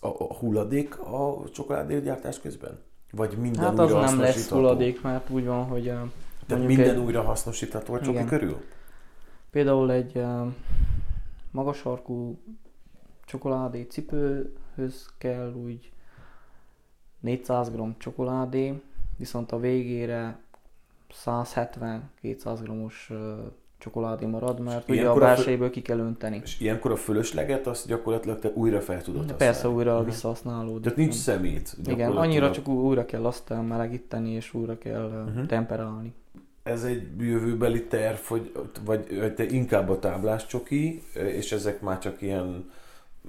[0.00, 2.78] a hulladék a csokoládégyártás közben?
[3.12, 5.92] Vagy minden hát újra az nem lesz hulladék, mert úgy van, hogy
[6.46, 8.56] Tehát minden egy, újra hasznosítható a csoki körül?
[9.50, 10.22] Például egy
[11.50, 12.38] magas sarkú
[13.26, 15.90] csokoládé cipőhöz kell úgy
[17.20, 18.80] 400 g csokoládé,
[19.16, 20.38] viszont a végére
[21.24, 23.12] 170-200 g-os
[23.78, 26.40] csokoládé marad, mert ugye a belsejéből ki kell önteni.
[26.44, 29.44] És ilyenkor a fölösleget azt gyakorlatilag te újra fel tudod használni.
[29.44, 30.06] Persze újra uh-huh.
[30.06, 30.82] visszahasználódik.
[30.82, 31.76] Tehát nincs szemét.
[31.84, 35.46] Igen, annyira csak újra kell azt melegíteni, és újra kell uh-huh.
[35.46, 36.14] temperálni.
[36.62, 38.52] Ez egy jövőbeli terv, hogy,
[38.84, 42.70] vagy te inkább a táblás csoki, és ezek már csak ilyen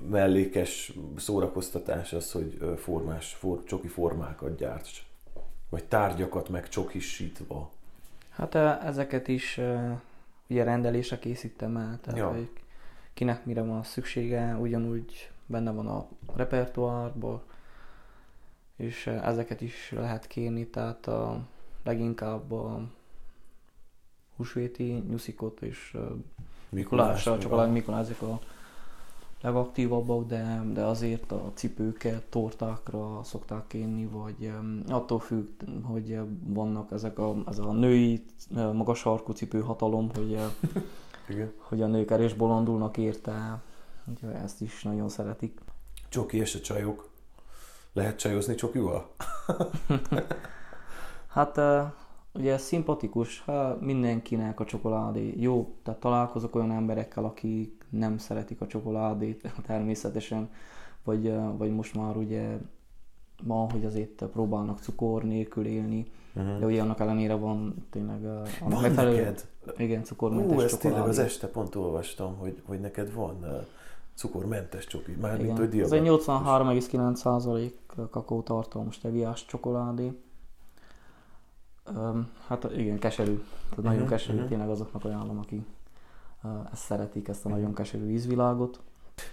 [0.09, 5.05] mellékes szórakoztatás az, hogy formás, for, csoki formákat gyárts.
[5.69, 7.69] Vagy tárgyakat meg csokisítva.
[8.29, 9.59] Hát ezeket is
[10.49, 12.31] ugye rendelésre készítem el, tehát ja.
[12.31, 12.49] hogy
[13.13, 17.41] kinek mire van szüksége, ugyanúgy benne van a repertoárban,
[18.75, 21.39] és ezeket is lehet kérni, tehát a,
[21.83, 22.81] leginkább a
[24.35, 25.97] húsvéti nyuszikot és
[26.69, 28.39] Mikulásra, csak Mikulás, a
[29.41, 34.51] legaktívabbak, de, de azért a cipőket tortákra szokták kérni, vagy
[34.89, 35.47] attól függ,
[35.83, 38.25] hogy vannak ezek a, ez a női
[38.73, 40.39] magas sarkú cipő hatalom, hogy,
[41.29, 41.53] Igen.
[41.57, 43.61] hogy a nők erős bolondulnak érte,
[44.05, 45.59] úgyhogy ezt is nagyon szeretik.
[46.09, 47.09] Csoki és a csajok.
[47.93, 49.09] Lehet csajozni csokival?
[51.27, 51.59] hát
[52.37, 58.61] ugye ez szimpatikus, ha mindenkinek a csokoládé jó, tehát találkozok olyan emberekkel, akik nem szeretik
[58.61, 60.49] a csokoládét természetesen,
[61.03, 62.57] vagy, vagy most már ugye
[63.43, 66.59] ma, hogy azért próbálnak cukor nélkül élni, uh-huh.
[66.59, 69.47] de ugye annak ellenére van tényleg a van megfelelő, neked?
[69.77, 73.45] igen, cukormentes Ó, ezt tényleg az este pont olvastam, hogy, hogy neked van
[74.15, 77.71] cukormentes csoki, már mint hogy Ez egy 83,9%
[78.09, 80.11] kakaótartalmú steviás csokoládé.
[82.47, 83.35] Hát igen, keserű.
[83.35, 84.49] Tehát uh-huh, nagyon keserű, uh-huh.
[84.49, 85.61] tényleg azoknak ajánlom, akik
[86.71, 88.79] ezt szeretik, ezt a nagyon keserű ízvilágot.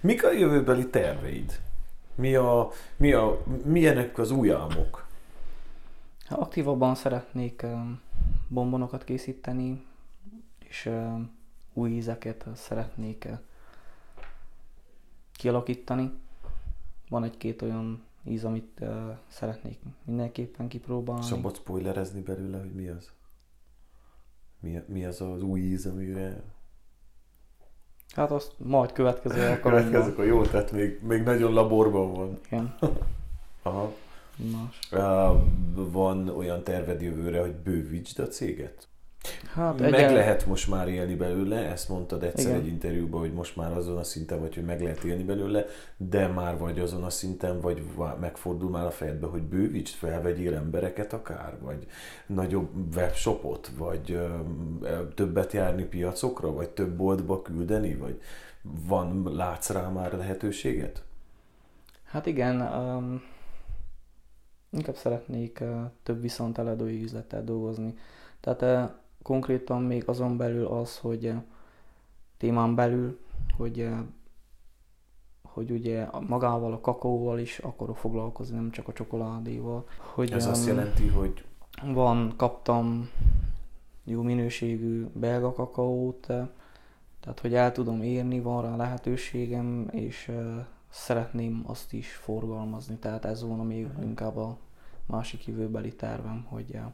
[0.01, 1.61] Mik a jövőbeli terveid?
[2.15, 5.07] Mi a, mi a, milyenek az új álmok?
[6.29, 7.67] Aktívabban szeretnék
[8.49, 9.87] bombonokat készíteni,
[10.59, 10.91] és
[11.73, 13.29] új ízeket szeretnék
[15.33, 16.13] kialakítani.
[17.09, 18.85] Van egy-két olyan íz, amit
[19.29, 21.25] szeretnék mindenképpen kipróbálni.
[21.25, 23.11] Szabad spoilerezni belőle, hogy mi az?
[24.61, 26.43] Mi, mi az az új íz, amire
[28.15, 29.85] Hát azt majd következő alkalommal.
[29.85, 32.39] Következők a jó, tehát még, még nagyon laborban van.
[32.47, 32.75] Igen.
[33.63, 33.93] Aha.
[34.37, 34.79] Más.
[34.93, 35.43] Uh,
[35.75, 38.89] van olyan terved jövőre, hogy bővítsd a céget?
[39.55, 42.61] Hát Meg egyen- lehet most már élni belőle, ezt mondtad egyszer Igen.
[42.61, 45.65] egy interjúban, hogy most már azon a szinten vagy, hogy meg lehet élni belőle,
[45.97, 47.83] de már vagy azon a szinten, vagy
[48.21, 51.87] megfordul már a fejedbe, hogy bővítsd, felvegyél embereket akár, vagy
[52.27, 54.19] nagyobb webshopot, vagy
[55.15, 58.21] többet járni piacokra, vagy több boltba küldeni, vagy
[58.63, 61.03] van, látsz rá már lehetőséget?
[62.05, 63.23] Hát igen, um,
[64.71, 67.95] inkább szeretnék uh, több viszont eladói üzlettel dolgozni.
[68.41, 68.91] Tehát uh,
[69.25, 71.43] konkrétan még azon belül az, hogy uh,
[72.37, 73.19] témán belül,
[73.57, 73.99] hogy uh,
[75.55, 79.87] hogy ugye magával a kakaóval is akarok foglalkozni, nem csak a csokoládéval.
[80.15, 81.45] Hogy, Ez azt um, jelenti, hogy
[81.83, 83.09] Van, kaptam
[84.05, 86.49] jó minőségű belga kakaót, eh,
[87.21, 93.25] tehát hogy el tudom érni, van rá lehetőségem, és eh, szeretném azt is forgalmazni, tehát
[93.25, 94.59] ez volna még inkább a
[95.07, 96.85] másik jövőbeli tervem, hogy eh,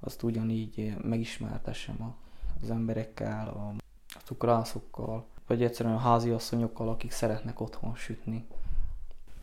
[0.00, 2.14] azt ugyanígy eh, megismertessem a,
[2.62, 3.74] az emberekkel, a,
[4.08, 8.44] a cukrászokkal, vagy egyszerűen a háziasszonyokkal, akik szeretnek otthon sütni.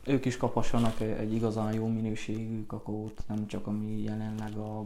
[0.06, 4.80] Ők is kaphassanak egy, egy igazán jó minőségű kakaót, nem csak ami jelenleg a,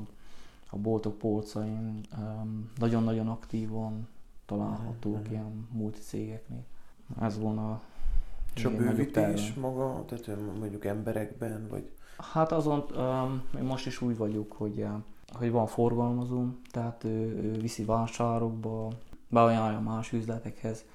[0.70, 2.02] a boltok polcain
[2.78, 4.08] nagyon-nagyon aktívan
[4.46, 5.32] találhatók Mhm.
[5.32, 6.64] ilyen multicégeknél.
[7.20, 7.82] Ez volna
[8.56, 11.92] és a egy nagyobb bővítés maga, tehát mondjuk emberekben, vagy
[12.34, 14.86] Hát azon, um, én most is úgy vagyok, hogy,
[15.32, 18.92] hogy van forgalmazó, tehát ő, ő viszi vásárokba,
[19.28, 20.86] beajánlja más üzletekhez,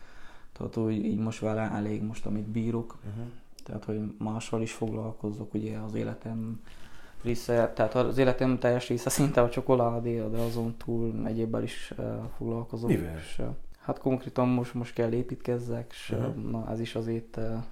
[0.52, 3.24] tehát hogy így most vele elég most, amit bírok, uh-huh.
[3.64, 6.60] tehát hogy mással is foglalkozok, ugye az életem
[7.22, 12.24] része, tehát az életem teljes része szinte a csokoládé, de azon túl egyébbel is uh,
[12.36, 12.88] foglalkozok.
[12.88, 13.16] Mivel?
[13.16, 13.46] És, uh,
[13.80, 16.26] hát konkrétan most, most kell építkezzek, és Aha.
[16.26, 17.62] uh, na, ez is azért uh,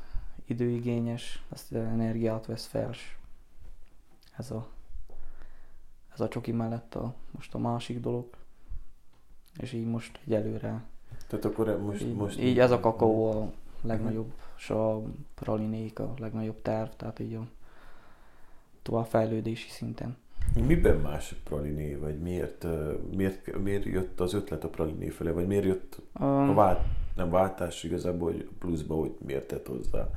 [0.44, 2.90] időigényes, ezt energiát vesz fel,
[4.36, 4.68] ez a,
[6.14, 8.26] ez a csoki mellett a, most a másik dolog.
[9.60, 10.82] És így most egyelőre
[11.26, 12.02] Tehát akkor most...
[12.02, 13.52] így, most így ez a kakaó a
[13.82, 15.02] legnagyobb, és a
[15.34, 17.46] pralinék a legnagyobb terv, tehát így a
[18.82, 20.16] továbbfejlődési szinten.
[20.66, 22.66] Miben más a praliné, vagy miért,
[23.16, 26.80] miért, miért jött az ötlet a praliné fele, vagy miért jött a vált,
[27.16, 30.08] nem váltás igazából, hogy pluszba, hogy miért tett hozzá?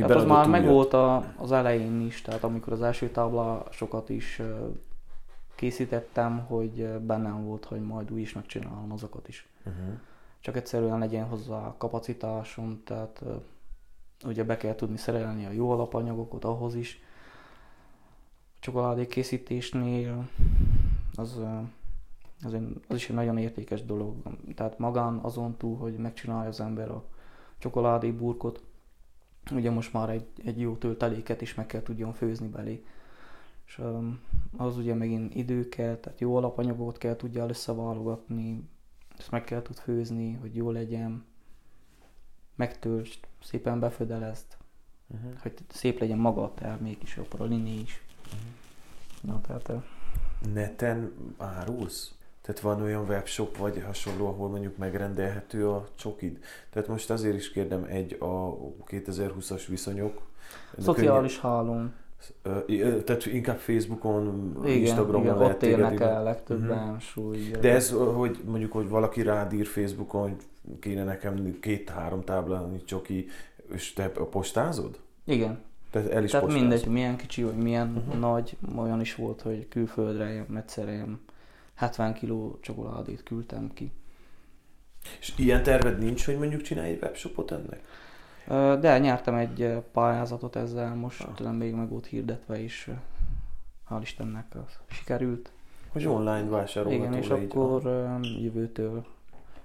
[0.00, 0.94] hát az már megvolt
[1.36, 4.66] az elején is, tehát amikor az első táblásokat is ö,
[5.60, 9.48] készítettem, hogy bennem volt, hogy majd úgy is megcsinálom azokat is.
[9.66, 9.98] Uh-huh.
[10.40, 13.22] Csak egyszerűen legyen hozzá kapacitásom, tehát
[14.24, 17.02] ugye be kell tudni szerelni a jó alapanyagokat ahhoz is.
[18.32, 20.28] A csokoládé készítésnél
[21.14, 21.40] az,
[22.44, 24.14] az, egy, az is egy nagyon értékes dolog.
[24.54, 27.04] Tehát magán azon túl, hogy megcsinálja az ember a
[27.58, 28.62] csokoládé burkot,
[29.50, 32.84] ugye most már egy, egy jó tölteléket is meg kell tudjon főzni belé.
[33.70, 33.80] És
[34.56, 38.68] az ugye megint idő kell, tehát jó alapanyagokat kell tudja összeválogatni,
[39.18, 41.24] ezt meg kell tud főzni, hogy jó legyen,
[42.54, 44.46] megtöltsd, szépen befödelezd,
[45.14, 45.32] Uh-huh.
[45.42, 48.02] hogy szép legyen maga a termék is, a praliné is.
[49.20, 49.72] Na, tehát
[50.52, 52.14] Neten árulsz?
[52.40, 56.38] Tehát van olyan webshop vagy hasonló, ahol mondjuk megrendelhető a csokid?
[56.70, 58.56] Tehát most azért is kérdem, egy a
[58.86, 60.22] 2020-as viszonyok.
[60.78, 62.09] szociális hálón, Ö, ö,
[63.04, 67.50] Tehát inkább Facebookon, igen, Instagramon igen lehet ott téged el legtöbben, súly.
[67.60, 70.36] De ez, hogy mondjuk, hogy valaki rád ír Facebookon, hogy
[70.80, 73.26] kéne nekem két-három táblányi csoki,
[73.72, 74.98] és te postázod?
[75.24, 75.58] Igen,
[75.90, 76.68] Tehát el is Tehát postázod?
[76.68, 78.20] mindegy, milyen kicsi, vagy milyen uh-huh.
[78.20, 81.20] nagy, olyan is volt, hogy külföldre ilyen egyszerre ilyen
[81.74, 83.92] 70 kg csokoládét küldtem ki.
[85.20, 87.80] És ilyen terved nincs, hogy mondjuk csinálj egy webshopot ennek?
[88.80, 91.38] De nyertem egy pályázatot ezzel, most Ah.
[91.38, 92.92] nem még meg volt hirdetve, ö,
[93.90, 95.50] hál' Istennek az sikerült.
[95.92, 98.06] Hogy online vásárolható Igen, és akkor ö,
[98.40, 99.06] jövőtől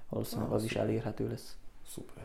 [0.09, 1.55] valószínűleg az is elérhető lesz.
[1.87, 2.23] Szuper.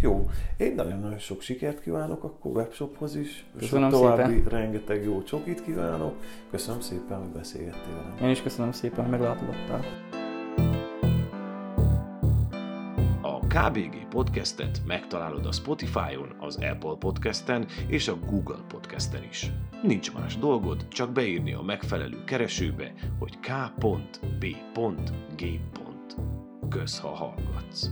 [0.00, 3.46] Jó, én nagyon-nagyon sok sikert kívánok akkor webshophoz is.
[3.58, 4.48] Köszönöm további szépen.
[4.48, 6.14] rengeteg jó csokit kívánok.
[6.50, 8.16] Köszönöm szépen, hogy beszélgettél velem.
[8.22, 9.80] Én is köszönöm szépen, hogy meglátogattál.
[13.50, 19.50] KBG podcastet megtalálod a Spotify-on, az Apple podcasten és a Google podcasten is.
[19.82, 24.56] Nincs más dolgod, csak beírni a megfelelő keresőbe, hogy k.b.g.
[26.68, 27.90] Kösz, ha hallgatsz.